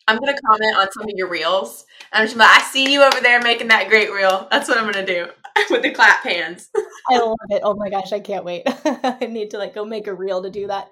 I'm 0.09 0.19
gonna 0.19 0.39
comment 0.47 0.77
on 0.77 0.87
some 0.93 1.03
of 1.03 1.11
your 1.15 1.29
reels. 1.29 1.85
I'm 2.13 2.27
just 2.27 2.37
like, 2.37 2.49
I 2.49 2.63
see 2.63 2.93
you 2.93 3.03
over 3.03 3.21
there 3.21 3.41
making 3.41 3.69
that 3.69 3.89
great 3.89 4.13
reel. 4.13 4.47
That's 4.51 4.69
what 4.69 4.79
I'm 4.79 4.91
gonna 4.91 5.05
do 5.05 5.27
with 5.71 5.83
the 5.83 5.91
clap 5.91 6.23
hands. 6.23 6.71
I 7.11 7.19
love 7.19 7.37
it. 7.51 7.63
Oh 7.65 7.75
my 7.75 7.91
gosh, 7.91 8.13
I 8.13 8.21
can't 8.21 8.45
wait. 8.45 8.63
I 8.85 9.27
need 9.29 9.51
to 9.51 9.59
like 9.59 9.75
go 9.75 9.85
make 9.85 10.07
a 10.07 10.15
reel 10.15 10.43
to 10.43 10.51
do 10.51 10.69
that. 10.69 10.91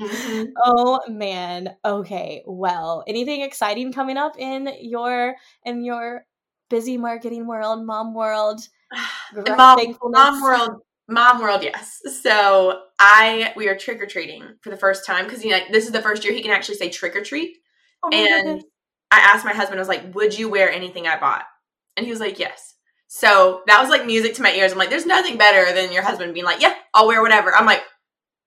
Mm-hmm. 0.00 0.44
Oh 0.64 1.00
man. 1.08 1.76
Okay. 1.84 2.42
Well, 2.46 3.04
anything 3.06 3.42
exciting 3.42 3.92
coming 3.92 4.16
up 4.16 4.38
in 4.38 4.68
your 4.80 5.34
in 5.64 5.84
your 5.84 6.26
busy 6.70 6.96
marketing 6.96 7.46
world, 7.46 7.84
mom 7.86 8.14
world? 8.14 8.60
mom, 9.46 9.96
mom 10.02 10.42
world 10.42 10.80
Mom 11.08 11.40
World, 11.40 11.62
yes. 11.62 12.00
So 12.22 12.80
I 12.98 13.52
we 13.56 13.68
are 13.68 13.76
trick 13.76 14.00
or 14.00 14.06
treating 14.06 14.42
for 14.62 14.70
the 14.70 14.76
first 14.76 15.04
time 15.04 15.24
because 15.24 15.44
you 15.44 15.50
know 15.50 15.60
this 15.70 15.84
is 15.84 15.92
the 15.92 16.02
first 16.02 16.24
year 16.24 16.32
he 16.32 16.42
can 16.42 16.50
actually 16.50 16.76
say 16.76 16.88
trick 16.88 17.14
or 17.14 17.22
treat. 17.22 17.58
Oh 18.02 18.10
and 18.12 18.44
goodness. 18.44 18.64
I 19.10 19.18
asked 19.18 19.44
my 19.44 19.52
husband, 19.52 19.78
I 19.78 19.82
was 19.82 19.88
like, 19.88 20.14
"Would 20.14 20.38
you 20.38 20.48
wear 20.48 20.70
anything 20.70 21.06
I 21.06 21.18
bought?" 21.18 21.44
And 21.96 22.06
he 22.06 22.10
was 22.10 22.20
like, 22.20 22.38
"Yes." 22.38 22.74
So 23.06 23.62
that 23.66 23.80
was 23.80 23.90
like 23.90 24.06
music 24.06 24.34
to 24.34 24.42
my 24.42 24.52
ears. 24.52 24.72
I'm 24.72 24.78
like, 24.78 24.90
"There's 24.90 25.06
nothing 25.06 25.36
better 25.36 25.72
than 25.74 25.92
your 25.92 26.02
husband 26.02 26.32
being 26.32 26.46
like, 26.46 26.62
yeah, 26.62 26.74
I'll 26.94 27.06
wear 27.06 27.20
whatever." 27.20 27.54
I'm 27.54 27.66
like, 27.66 27.82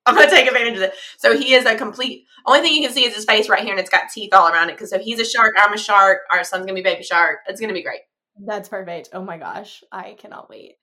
I'm 0.07 0.15
gonna 0.15 0.29
take 0.29 0.47
advantage 0.47 0.77
of 0.77 0.83
it. 0.83 0.93
So 1.17 1.37
he 1.37 1.53
is 1.53 1.65
a 1.65 1.75
complete. 1.75 2.25
Only 2.45 2.61
thing 2.61 2.73
you 2.73 2.81
can 2.81 2.95
see 2.95 3.05
is 3.05 3.13
his 3.13 3.25
face 3.25 3.49
right 3.49 3.61
here, 3.61 3.71
and 3.71 3.79
it's 3.79 3.89
got 3.89 4.09
teeth 4.11 4.33
all 4.33 4.47
around 4.47 4.69
it. 4.69 4.73
Because 4.73 4.89
so 4.89 4.99
he's 4.99 5.19
a 5.19 5.25
shark, 5.25 5.53
I'm 5.57 5.73
a 5.73 5.77
shark. 5.77 6.21
Our 6.31 6.43
son's 6.43 6.65
gonna 6.65 6.73
be 6.73 6.81
baby 6.81 7.03
shark. 7.03 7.39
It's 7.47 7.61
gonna 7.61 7.73
be 7.73 7.83
great. 7.83 8.01
That's 8.43 8.69
perfect. 8.69 9.09
Oh 9.13 9.23
my 9.23 9.37
gosh, 9.37 9.83
I 9.91 10.15
cannot 10.17 10.49
wait 10.49 10.77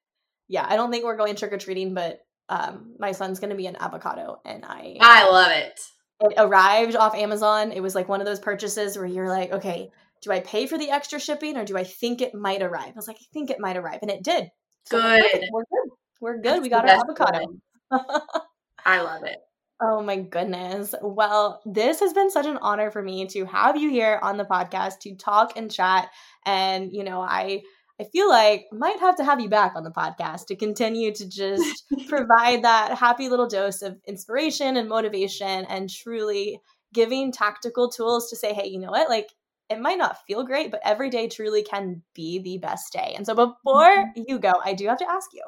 yeah, 0.48 0.66
I 0.68 0.76
don't 0.76 0.90
think 0.90 1.04
we're 1.04 1.16
going 1.16 1.36
trick 1.36 1.52
or 1.52 1.58
treating, 1.58 1.94
but 1.94 2.20
um, 2.48 2.94
my 2.98 3.12
son's 3.12 3.40
gonna 3.40 3.54
be 3.54 3.66
an 3.66 3.76
avocado, 3.76 4.40
and 4.44 4.64
I 4.64 4.96
I 5.00 5.28
love 5.30 5.50
it. 5.52 5.80
It 6.20 6.34
arrived 6.36 6.96
off 6.96 7.14
Amazon. 7.14 7.72
It 7.72 7.82
was 7.82 7.94
like 7.94 8.08
one 8.08 8.20
of 8.20 8.26
those 8.26 8.40
purchases 8.40 8.96
where 8.96 9.06
you're 9.06 9.28
like, 9.28 9.52
okay, 9.52 9.90
do 10.22 10.30
I 10.30 10.40
pay 10.40 10.66
for 10.66 10.78
the 10.78 10.90
extra 10.90 11.18
shipping 11.18 11.56
or 11.56 11.64
do 11.64 11.76
I 11.76 11.84
think 11.84 12.22
it 12.22 12.34
might 12.34 12.62
arrive? 12.62 12.90
I 12.90 12.92
was 12.94 13.08
like, 13.08 13.16
I 13.16 13.26
think 13.32 13.50
it 13.50 13.60
might 13.60 13.76
arrive, 13.76 14.00
and 14.02 14.10
it 14.10 14.22
did. 14.22 14.48
So 14.84 15.00
good. 15.00 15.44
We're 15.52 15.62
good. 15.62 15.90
We're 16.20 16.36
good. 16.36 16.44
That's 16.44 16.62
we 16.62 16.68
got 16.68 16.88
our 16.88 17.00
avocado. 17.00 17.46
I 18.84 19.00
love 19.00 19.24
it. 19.24 19.38
Oh 19.82 20.02
my 20.02 20.16
goodness. 20.16 20.94
Well, 21.02 21.60
this 21.66 22.00
has 22.00 22.12
been 22.12 22.30
such 22.30 22.46
an 22.46 22.58
honor 22.58 22.90
for 22.90 23.02
me 23.02 23.26
to 23.26 23.44
have 23.46 23.76
you 23.76 23.90
here 23.90 24.18
on 24.22 24.36
the 24.36 24.44
podcast 24.44 25.00
to 25.00 25.16
talk 25.16 25.54
and 25.56 25.70
chat. 25.70 26.10
And, 26.46 26.92
you 26.92 27.04
know, 27.04 27.20
I 27.20 27.62
I 28.00 28.04
feel 28.04 28.28
like 28.28 28.66
I 28.72 28.76
might 28.76 28.98
have 28.98 29.16
to 29.16 29.24
have 29.24 29.40
you 29.40 29.48
back 29.48 29.74
on 29.76 29.84
the 29.84 29.90
podcast 29.90 30.46
to 30.46 30.56
continue 30.56 31.12
to 31.14 31.28
just 31.28 31.84
provide 32.08 32.64
that 32.64 32.98
happy 32.98 33.28
little 33.28 33.46
dose 33.46 33.82
of 33.82 34.00
inspiration 34.06 34.76
and 34.76 34.88
motivation 34.88 35.64
and 35.66 35.88
truly 35.88 36.58
giving 36.92 37.30
tactical 37.30 37.90
tools 37.90 38.30
to 38.30 38.36
say, 38.36 38.52
hey, 38.52 38.66
you 38.66 38.80
know 38.80 38.90
what? 38.90 39.08
Like 39.08 39.28
it 39.70 39.80
might 39.80 39.98
not 39.98 40.18
feel 40.26 40.44
great, 40.44 40.70
but 40.70 40.80
every 40.84 41.08
day 41.08 41.28
truly 41.28 41.62
can 41.62 42.02
be 42.14 42.40
the 42.40 42.58
best 42.58 42.92
day. 42.92 43.14
And 43.16 43.26
so 43.26 43.34
before 43.34 43.84
mm-hmm. 43.84 44.22
you 44.26 44.38
go, 44.38 44.52
I 44.64 44.74
do 44.74 44.86
have 44.88 44.98
to 44.98 45.10
ask 45.10 45.30
you, 45.32 45.42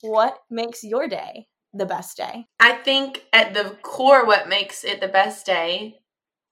what 0.00 0.38
makes 0.50 0.84
your 0.84 1.08
day 1.08 1.46
the 1.72 1.86
best 1.86 2.16
day? 2.16 2.46
I 2.60 2.74
think 2.74 3.24
at 3.32 3.54
the 3.54 3.76
core, 3.82 4.26
what 4.26 4.48
makes 4.48 4.84
it 4.84 5.00
the 5.00 5.08
best 5.08 5.46
day 5.46 6.00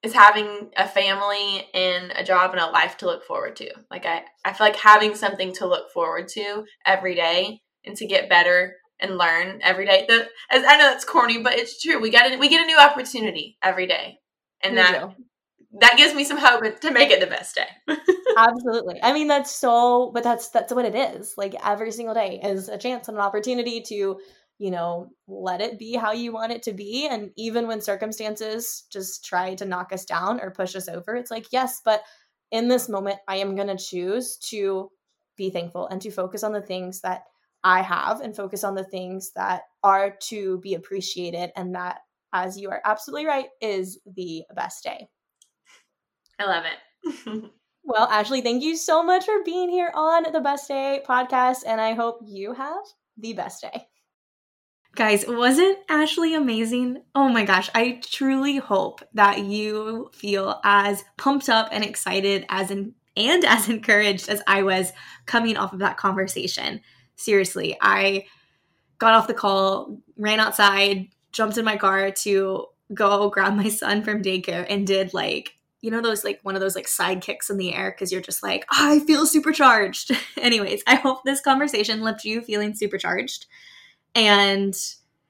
is 0.03 0.13
having 0.13 0.71
a 0.77 0.87
family 0.87 1.67
and 1.75 2.13
a 2.15 2.25
job 2.25 2.53
and 2.53 2.61
a 2.61 2.67
life 2.67 2.97
to 2.99 3.07
look 3.07 3.25
forward 3.25 3.57
to. 3.57 3.71
Like 3.91 4.07
I, 4.07 4.23
I 4.45 4.53
feel 4.53 4.67
like 4.67 4.77
having 4.77 5.15
something 5.15 5.53
to 5.55 5.67
look 5.67 5.91
forward 5.91 6.29
to 6.29 6.65
every 6.85 7.15
day 7.15 7.61
and 7.85 7.97
to 7.97 8.07
get 8.07 8.29
better 8.29 8.77
and 9.01 9.19
learn 9.19 9.61
every 9.63 9.87
day. 9.87 10.07
The, 10.09 10.29
as 10.51 10.65
I 10.67 10.77
know 10.77 10.91
that's 10.91 11.05
corny, 11.05 11.43
but 11.43 11.55
it's 11.55 11.83
true. 11.83 12.01
We 12.01 12.11
got 12.11 12.33
a, 12.33 12.37
we 12.37 12.49
get 12.49 12.63
a 12.63 12.67
new 12.67 12.79
opportunity 12.79 13.59
every 13.63 13.87
day, 13.87 14.19
and 14.63 14.73
we 14.73 14.77
that 14.79 15.01
do. 15.01 15.25
that 15.81 15.97
gives 15.97 16.15
me 16.15 16.25
some 16.25 16.39
hope 16.39 16.81
to 16.81 16.91
make 16.91 17.11
it 17.11 17.21
the 17.21 17.27
best 17.27 17.57
day. 17.57 17.69
Absolutely. 18.37 19.01
I 19.03 19.13
mean, 19.13 19.29
that's 19.29 19.51
so, 19.51 20.11
but 20.15 20.23
that's 20.23 20.49
that's 20.51 20.73
what 20.73 20.85
it 20.85 20.95
is. 20.95 21.35
Like 21.37 21.55
every 21.65 21.91
single 21.93 22.15
day 22.15 22.41
is 22.43 22.69
a 22.69 22.79
chance 22.79 23.09
and 23.09 23.17
an 23.17 23.23
opportunity 23.23 23.83
to 23.89 24.19
you 24.59 24.71
know, 24.71 25.09
let 25.29 25.61
it 25.61 25.79
be 25.79 25.95
how 25.95 26.13
you 26.13 26.33
want 26.33 26.53
it 26.53 26.63
to 26.65 26.73
be. 26.73 27.07
And 27.07 27.31
even 27.37 27.67
when 27.67 27.81
circumstances 27.81 28.85
just 28.91 29.25
try 29.25 29.55
to 29.57 29.65
knock 29.65 29.93
us 29.93 30.05
down 30.05 30.41
or 30.41 30.51
push 30.51 30.75
us 30.75 30.89
over, 30.89 31.15
it's 31.15 31.31
like, 31.31 31.47
yes, 31.53 31.81
but 31.85 32.03
in 32.51 32.69
this 32.69 32.89
moment, 32.89 33.19
I 33.29 33.37
am 33.37 33.55
going 33.55 33.69
to 33.69 33.77
choose 33.77 34.39
to 34.51 34.91
be 35.37 35.51
thankful 35.51 35.89
and 35.89 36.01
to 36.03 36.11
focus 36.11 36.43
on 36.43 36.53
the 36.53 36.63
things 36.63 37.01
that 37.03 37.25
I 37.65 37.83
have 37.83 38.21
and 38.21 38.35
focus 38.35 38.65
on 38.65 38.75
the 38.75 38.85
things 38.85 39.33
that 39.35 39.63
are 39.83 40.17
to 40.29 40.59
be 40.61 40.75
appreciated. 40.75 41.51
And 41.57 41.75
that, 41.75 42.01
as 42.33 42.59
you 42.59 42.71
are 42.71 42.81
absolutely 42.85 43.27
right, 43.27 43.49
is 43.61 43.99
the 44.07 44.45
best 44.55 44.85
day. 44.85 45.09
I 46.39 46.45
love 46.45 46.65
it. 46.65 47.51
Well, 47.89 48.09
Ashley, 48.09 48.41
thank 48.41 48.65
you 48.65 48.75
so 48.75 49.05
much 49.05 49.27
for 49.27 49.45
being 49.45 49.69
here 49.69 49.93
on 49.95 50.25
the 50.33 50.41
Best 50.41 50.67
Day 50.67 51.05
podcast, 51.09 51.59
and 51.65 51.81
I 51.81 51.95
hope 51.95 52.19
you 52.27 52.53
have 52.53 52.83
the 53.17 53.33
best 53.33 53.63
day. 53.63 53.87
Guys, 54.97 55.27
wasn't 55.29 55.79
Ashley 55.91 56.35
amazing? 56.35 57.03
Oh 57.15 57.29
my 57.29 57.45
gosh, 57.45 57.69
I 57.75 58.01
truly 58.03 58.57
hope 58.57 59.03
that 59.13 59.45
you 59.45 60.09
feel 60.15 60.59
as 60.65 61.05
pumped 61.19 61.51
up 61.51 61.69
and 61.71 61.85
excited 61.85 62.47
as 62.49 62.71
in, 62.71 62.95
and 63.15 63.45
as 63.47 63.69
encouraged 63.69 64.31
as 64.31 64.43
I 64.47 64.63
was 64.63 64.95
coming 65.27 65.59
off 65.59 65.75
of 65.75 65.81
that 65.81 65.99
conversation. 65.99 66.81
Seriously, 67.15 67.77
I 67.79 68.25
got 68.99 69.13
off 69.13 69.27
the 69.27 69.35
call, 69.35 69.99
ran 70.17 70.41
outside, 70.41 71.09
jumped 71.31 71.59
in 71.59 71.67
my 71.67 71.77
car 71.77 72.11
to 72.11 72.65
go 72.95 73.29
grab 73.29 73.55
my 73.55 73.69
son 73.69 74.03
from 74.03 74.23
daycare 74.23 74.65
and 74.67 74.87
did 74.87 75.13
like 75.13 75.53
you 75.83 75.91
know 75.91 76.01
those 76.01 76.25
like 76.25 76.41
one 76.43 76.55
of 76.55 76.63
those 76.63 76.75
like 76.75 76.89
side 76.89 77.21
kicks 77.21 77.51
in 77.51 77.59
the 77.59 77.75
air 77.75 77.91
because 77.91 78.11
you're 78.11 78.21
just 78.21 78.45
like 78.45 78.65
oh, 78.73 78.95
i 78.95 79.01
feel 79.01 79.27
supercharged 79.27 80.13
anyways 80.41 80.85
i 80.87 80.95
hope 80.95 81.19
this 81.25 81.41
conversation 81.41 82.01
left 82.01 82.25
you 82.25 82.41
feeling 82.41 82.73
supercharged 82.73 83.47
and 84.17 84.75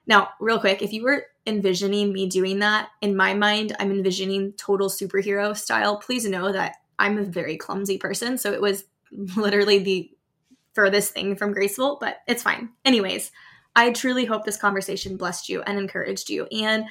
now 0.07 0.31
real 0.41 0.61
quick 0.61 0.81
if 0.81 0.93
you 0.93 1.03
were 1.03 1.27
envisioning 1.47 2.13
me 2.13 2.27
doing 2.27 2.61
that 2.61 2.89
in 3.03 3.15
my 3.15 3.35
mind 3.35 3.77
i'm 3.79 3.91
envisioning 3.91 4.53
total 4.53 4.89
superhero 4.89 5.55
style. 5.55 5.99
Please 5.99 6.27
know 6.27 6.51
that 6.53 6.77
i'm 6.99 7.19
a 7.19 7.25
very 7.25 7.59
clumsy 7.59 7.99
person 7.99 8.39
so 8.39 8.53
it 8.53 8.63
was 8.63 8.85
literally 9.37 9.79
the 9.81 10.11
furthest 10.73 11.13
thing 11.13 11.37
from 11.37 11.53
graceful 11.53 11.99
but 12.01 12.19
it's 12.27 12.43
fine. 12.43 12.71
Anyways 12.87 13.31
i 13.75 13.91
truly 13.91 14.25
hope 14.25 14.47
this 14.47 14.57
conversation 14.57 15.19
blessed 15.19 15.51
you 15.51 15.61
and 15.63 15.79
encouraged 15.79 16.31
you 16.31 16.47
and 16.47 16.87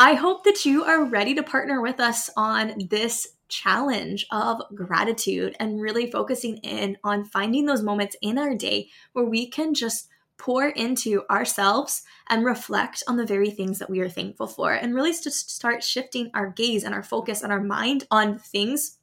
I 0.00 0.14
hope 0.14 0.44
that 0.44 0.64
you 0.64 0.84
are 0.84 1.04
ready 1.04 1.34
to 1.34 1.42
partner 1.42 1.82
with 1.82 1.98
us 1.98 2.30
on 2.36 2.86
this 2.88 3.34
challenge 3.48 4.26
of 4.30 4.62
gratitude 4.72 5.56
and 5.58 5.80
really 5.80 6.08
focusing 6.08 6.58
in 6.58 6.96
on 7.02 7.24
finding 7.24 7.66
those 7.66 7.82
moments 7.82 8.16
in 8.22 8.38
our 8.38 8.54
day 8.54 8.90
where 9.12 9.24
we 9.24 9.48
can 9.48 9.74
just 9.74 10.08
pour 10.38 10.68
into 10.68 11.22
ourselves 11.30 12.02
and 12.30 12.44
reflect 12.44 13.02
on 13.08 13.16
the 13.16 13.26
very 13.26 13.50
things 13.50 13.78
that 13.78 13.90
we 13.90 14.00
are 14.00 14.08
thankful 14.08 14.46
for 14.46 14.72
and 14.72 14.94
really 14.94 15.12
just 15.12 15.50
start 15.50 15.82
shifting 15.82 16.30
our 16.34 16.50
gaze 16.50 16.84
and 16.84 16.94
our 16.94 17.02
focus 17.02 17.42
and 17.42 17.52
our 17.52 17.62
mind 17.62 18.04
on 18.10 18.38
things 18.38 18.98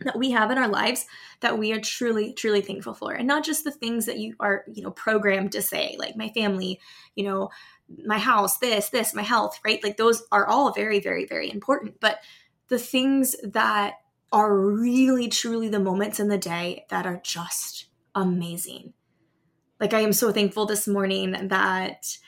that 0.00 0.18
we 0.18 0.30
have 0.30 0.50
in 0.50 0.58
our 0.58 0.68
lives 0.68 1.06
that 1.40 1.58
we 1.58 1.72
are 1.72 1.80
truly 1.80 2.32
truly 2.32 2.60
thankful 2.60 2.94
for 2.94 3.12
and 3.12 3.26
not 3.26 3.44
just 3.44 3.64
the 3.64 3.70
things 3.70 4.06
that 4.06 4.18
you 4.18 4.34
are 4.38 4.64
you 4.72 4.82
know 4.82 4.92
programmed 4.92 5.50
to 5.50 5.60
say 5.60 5.96
like 5.98 6.16
my 6.16 6.28
family 6.28 6.78
you 7.16 7.24
know 7.24 7.50
my 8.04 8.18
house, 8.18 8.58
this, 8.58 8.90
this, 8.90 9.14
my 9.14 9.22
health, 9.22 9.58
right? 9.64 9.82
Like 9.82 9.96
those 9.96 10.22
are 10.30 10.46
all 10.46 10.72
very, 10.72 11.00
very, 11.00 11.24
very 11.24 11.50
important. 11.50 12.00
But 12.00 12.20
the 12.68 12.78
things 12.78 13.34
that 13.42 13.94
are 14.30 14.54
really, 14.54 15.28
truly 15.28 15.68
the 15.68 15.80
moments 15.80 16.20
in 16.20 16.28
the 16.28 16.38
day 16.38 16.84
that 16.90 17.06
are 17.06 17.20
just 17.22 17.86
amazing. 18.14 18.92
Like 19.80 19.94
I 19.94 20.00
am 20.00 20.12
so 20.12 20.32
thankful 20.32 20.66
this 20.66 20.88
morning 20.88 21.48
that 21.48 22.18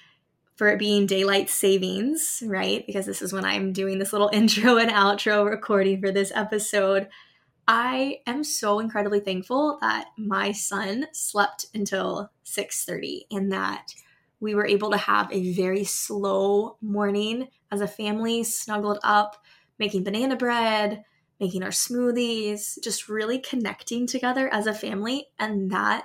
for 0.54 0.68
it 0.68 0.78
being 0.78 1.06
daylight 1.06 1.50
savings, 1.50 2.42
right? 2.46 2.86
Because 2.86 3.06
this 3.06 3.22
is 3.22 3.32
when 3.32 3.44
I'm 3.44 3.72
doing 3.72 3.98
this 3.98 4.12
little 4.12 4.28
intro 4.32 4.76
and 4.76 4.90
outro 4.90 5.48
recording 5.48 6.00
for 6.00 6.12
this 6.12 6.30
episode. 6.34 7.08
I 7.66 8.20
am 8.26 8.44
so 8.44 8.78
incredibly 8.78 9.20
thankful 9.20 9.78
that 9.80 10.06
my 10.16 10.52
son 10.52 11.06
slept 11.12 11.66
until 11.74 12.30
6:30 12.44 13.22
and 13.30 13.50
that 13.52 13.94
we 14.38 14.54
were 14.54 14.66
able 14.66 14.90
to 14.90 14.96
have 14.96 15.30
a 15.32 15.52
very 15.52 15.84
slow 15.84 16.76
morning 16.80 17.48
as 17.70 17.80
a 17.80 17.88
family, 17.88 18.42
snuggled 18.44 18.98
up, 19.02 19.36
making 19.78 20.04
banana 20.04 20.36
bread, 20.36 21.04
making 21.38 21.62
our 21.62 21.70
smoothies, 21.70 22.82
just 22.82 23.08
really 23.08 23.38
connecting 23.38 24.06
together 24.06 24.52
as 24.52 24.66
a 24.66 24.74
family. 24.74 25.28
And 25.38 25.70
that 25.70 26.04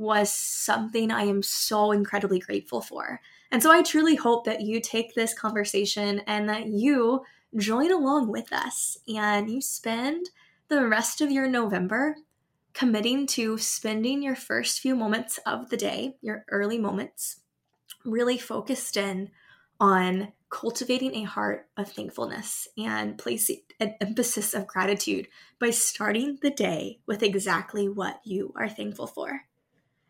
was 0.00 0.32
something 0.32 1.10
I 1.10 1.24
am 1.24 1.42
so 1.42 1.92
incredibly 1.92 2.38
grateful 2.38 2.80
for. 2.80 3.20
And 3.52 3.62
so 3.62 3.70
I 3.70 3.82
truly 3.82 4.16
hope 4.16 4.46
that 4.46 4.62
you 4.62 4.80
take 4.80 5.14
this 5.14 5.34
conversation 5.34 6.20
and 6.20 6.48
that 6.48 6.68
you 6.68 7.22
join 7.54 7.92
along 7.92 8.28
with 8.28 8.50
us 8.50 8.96
and 9.06 9.50
you 9.50 9.60
spend 9.60 10.30
the 10.68 10.86
rest 10.86 11.20
of 11.20 11.30
your 11.30 11.46
November 11.46 12.16
committing 12.72 13.26
to 13.26 13.58
spending 13.58 14.22
your 14.22 14.36
first 14.36 14.80
few 14.80 14.96
moments 14.96 15.38
of 15.44 15.68
the 15.68 15.76
day, 15.76 16.16
your 16.22 16.46
early 16.48 16.78
moments, 16.78 17.40
really 18.02 18.38
focused 18.38 18.96
in 18.96 19.30
on 19.78 20.32
cultivating 20.48 21.14
a 21.16 21.24
heart 21.24 21.68
of 21.76 21.92
thankfulness 21.92 22.66
and 22.78 23.18
placing 23.18 23.60
an 23.78 23.94
emphasis 24.00 24.54
of 24.54 24.66
gratitude 24.66 25.28
by 25.58 25.70
starting 25.70 26.38
the 26.40 26.50
day 26.50 27.00
with 27.06 27.22
exactly 27.22 27.86
what 27.86 28.20
you 28.24 28.54
are 28.56 28.68
thankful 28.68 29.06
for. 29.06 29.42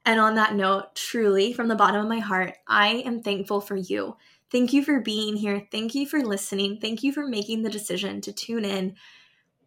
And 0.04 0.18
on 0.18 0.34
that 0.36 0.54
note, 0.54 0.94
truly, 0.94 1.52
from 1.52 1.68
the 1.68 1.76
bottom 1.76 2.00
of 2.00 2.08
my 2.08 2.20
heart, 2.20 2.56
I 2.66 3.02
am 3.04 3.22
thankful 3.22 3.60
for 3.60 3.76
you. 3.76 4.16
Thank 4.50 4.72
you 4.72 4.82
for 4.84 5.00
being 5.00 5.36
here. 5.36 5.66
Thank 5.70 5.94
you 5.94 6.06
for 6.06 6.22
listening. 6.22 6.78
Thank 6.80 7.02
you 7.02 7.12
for 7.12 7.26
making 7.26 7.62
the 7.62 7.70
decision 7.70 8.20
to 8.22 8.32
tune 8.32 8.64
in 8.64 8.96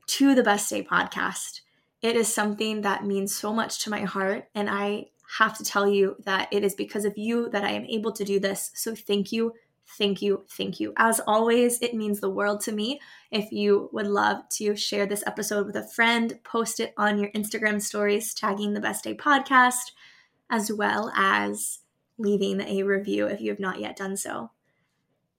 to 0.07 0.35
the 0.35 0.43
Best 0.43 0.69
Day 0.69 0.83
podcast. 0.83 1.61
It 2.01 2.17
is 2.17 2.33
something 2.33 2.81
that 2.81 3.05
means 3.05 3.33
so 3.33 3.53
much 3.53 3.79
to 3.83 3.89
my 3.89 4.01
heart, 4.01 4.49
and 4.53 4.69
I 4.69 5.05
have 5.37 5.57
to 5.57 5.63
tell 5.63 5.87
you 5.87 6.17
that 6.25 6.49
it 6.51 6.63
is 6.63 6.75
because 6.75 7.05
of 7.05 7.17
you 7.17 7.49
that 7.49 7.63
I 7.63 7.71
am 7.71 7.85
able 7.85 8.11
to 8.11 8.25
do 8.25 8.39
this. 8.39 8.71
So 8.75 8.93
thank 8.93 9.31
you, 9.31 9.53
thank 9.97 10.21
you, 10.21 10.45
thank 10.49 10.81
you. 10.81 10.93
As 10.97 11.21
always, 11.25 11.81
it 11.81 11.93
means 11.93 12.19
the 12.19 12.29
world 12.29 12.59
to 12.61 12.73
me. 12.73 12.99
If 13.31 13.51
you 13.51 13.89
would 13.93 14.07
love 14.07 14.49
to 14.57 14.75
share 14.75 15.05
this 15.05 15.23
episode 15.25 15.65
with 15.65 15.77
a 15.77 15.87
friend, 15.87 16.39
post 16.43 16.81
it 16.81 16.93
on 16.97 17.17
your 17.17 17.31
Instagram 17.31 17.81
stories, 17.81 18.33
tagging 18.33 18.73
the 18.73 18.81
Best 18.81 19.05
Day 19.05 19.15
podcast, 19.15 19.91
as 20.53 20.71
well 20.71 21.11
as 21.15 21.79
leaving 22.19 22.61
a 22.61 22.83
review 22.83 23.25
if 23.25 23.41
you 23.41 23.49
have 23.49 23.59
not 23.59 23.79
yet 23.79 23.97
done 23.97 24.15
so. 24.15 24.51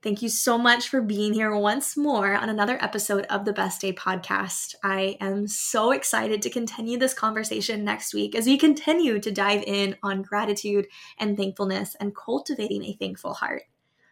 Thank 0.03 0.23
you 0.23 0.29
so 0.29 0.59
much 0.59 0.89
for 0.89 1.01
being 1.01 1.33
here 1.33 1.57
once 1.57 1.97
more 1.97 2.35
on 2.35 2.51
another 2.51 2.77
episode 2.83 3.25
of 3.27 3.45
the 3.45 3.53
Best 3.53 3.81
Day 3.81 3.93
podcast. 3.93 4.75
I 4.83 5.17
am 5.21 5.47
so 5.47 5.93
excited 5.93 6.43
to 6.43 6.51
continue 6.51 6.99
this 6.99 7.15
conversation 7.15 7.85
next 7.85 8.13
week 8.13 8.35
as 8.35 8.45
we 8.45 8.59
continue 8.59 9.21
to 9.21 9.31
dive 9.31 9.63
in 9.69 9.97
on 10.03 10.23
gratitude 10.23 10.89
and 11.17 11.37
thankfulness 11.37 11.95
and 12.01 12.15
cultivating 12.15 12.83
a 12.85 12.97
thankful 12.99 13.35
heart. 13.35 13.63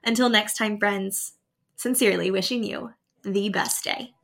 Until 0.04 0.30
next 0.30 0.56
time, 0.56 0.78
friends, 0.78 1.32
sincerely 1.74 2.30
wishing 2.30 2.62
you 2.62 2.92
the 3.24 3.48
best 3.48 3.82
day. 3.82 4.14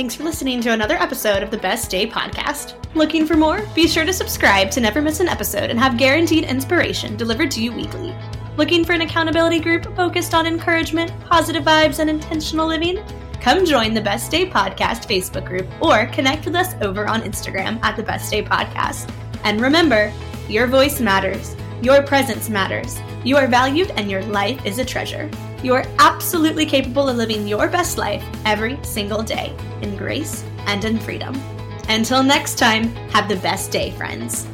Thanks 0.00 0.14
for 0.14 0.24
listening 0.24 0.62
to 0.62 0.72
another 0.72 0.94
episode 0.94 1.42
of 1.42 1.50
the 1.50 1.58
Best 1.58 1.90
Day 1.90 2.08
podcast. 2.08 2.74
Looking 2.94 3.26
for 3.26 3.36
more? 3.36 3.60
Be 3.74 3.86
sure 3.86 4.06
to 4.06 4.14
subscribe 4.14 4.70
to 4.70 4.80
never 4.80 5.02
miss 5.02 5.20
an 5.20 5.28
episode 5.28 5.68
and 5.68 5.78
have 5.78 5.98
guaranteed 5.98 6.44
inspiration 6.44 7.16
delivered 7.16 7.50
to 7.50 7.62
you 7.62 7.70
weekly. 7.70 8.16
Looking 8.56 8.82
for 8.82 8.94
an 8.94 9.02
accountability 9.02 9.60
group 9.60 9.94
focused 9.94 10.32
on 10.32 10.46
encouragement, 10.46 11.12
positive 11.26 11.64
vibes, 11.64 11.98
and 11.98 12.08
intentional 12.08 12.66
living? 12.66 13.04
Come 13.42 13.66
join 13.66 13.92
the 13.92 14.00
Best 14.00 14.30
Day 14.30 14.48
Podcast 14.48 15.06
Facebook 15.06 15.44
group 15.44 15.68
or 15.82 16.06
connect 16.06 16.46
with 16.46 16.56
us 16.56 16.72
over 16.80 17.06
on 17.06 17.20
Instagram 17.20 17.78
at 17.82 17.94
the 17.94 18.02
Best 18.02 18.30
Day 18.30 18.42
Podcast. 18.42 19.12
And 19.44 19.60
remember, 19.60 20.10
your 20.48 20.66
voice 20.66 20.98
matters, 20.98 21.54
your 21.82 22.02
presence 22.02 22.48
matters, 22.48 23.00
you 23.24 23.36
are 23.36 23.46
valued, 23.46 23.90
and 23.92 24.10
your 24.10 24.22
life 24.24 24.64
is 24.66 24.78
a 24.78 24.84
treasure. 24.84 25.30
You 25.62 25.74
are 25.74 25.86
absolutely 25.98 26.66
capable 26.66 27.08
of 27.08 27.16
living 27.16 27.48
your 27.48 27.68
best 27.68 27.96
life 27.96 28.24
every 28.44 28.78
single 28.82 29.22
day 29.22 29.54
in 29.82 29.96
grace 29.96 30.44
and 30.66 30.84
in 30.84 30.98
freedom. 30.98 31.34
Until 31.88 32.22
next 32.22 32.58
time, 32.58 32.94
have 33.10 33.28
the 33.28 33.36
best 33.36 33.70
day, 33.70 33.92
friends. 33.92 34.46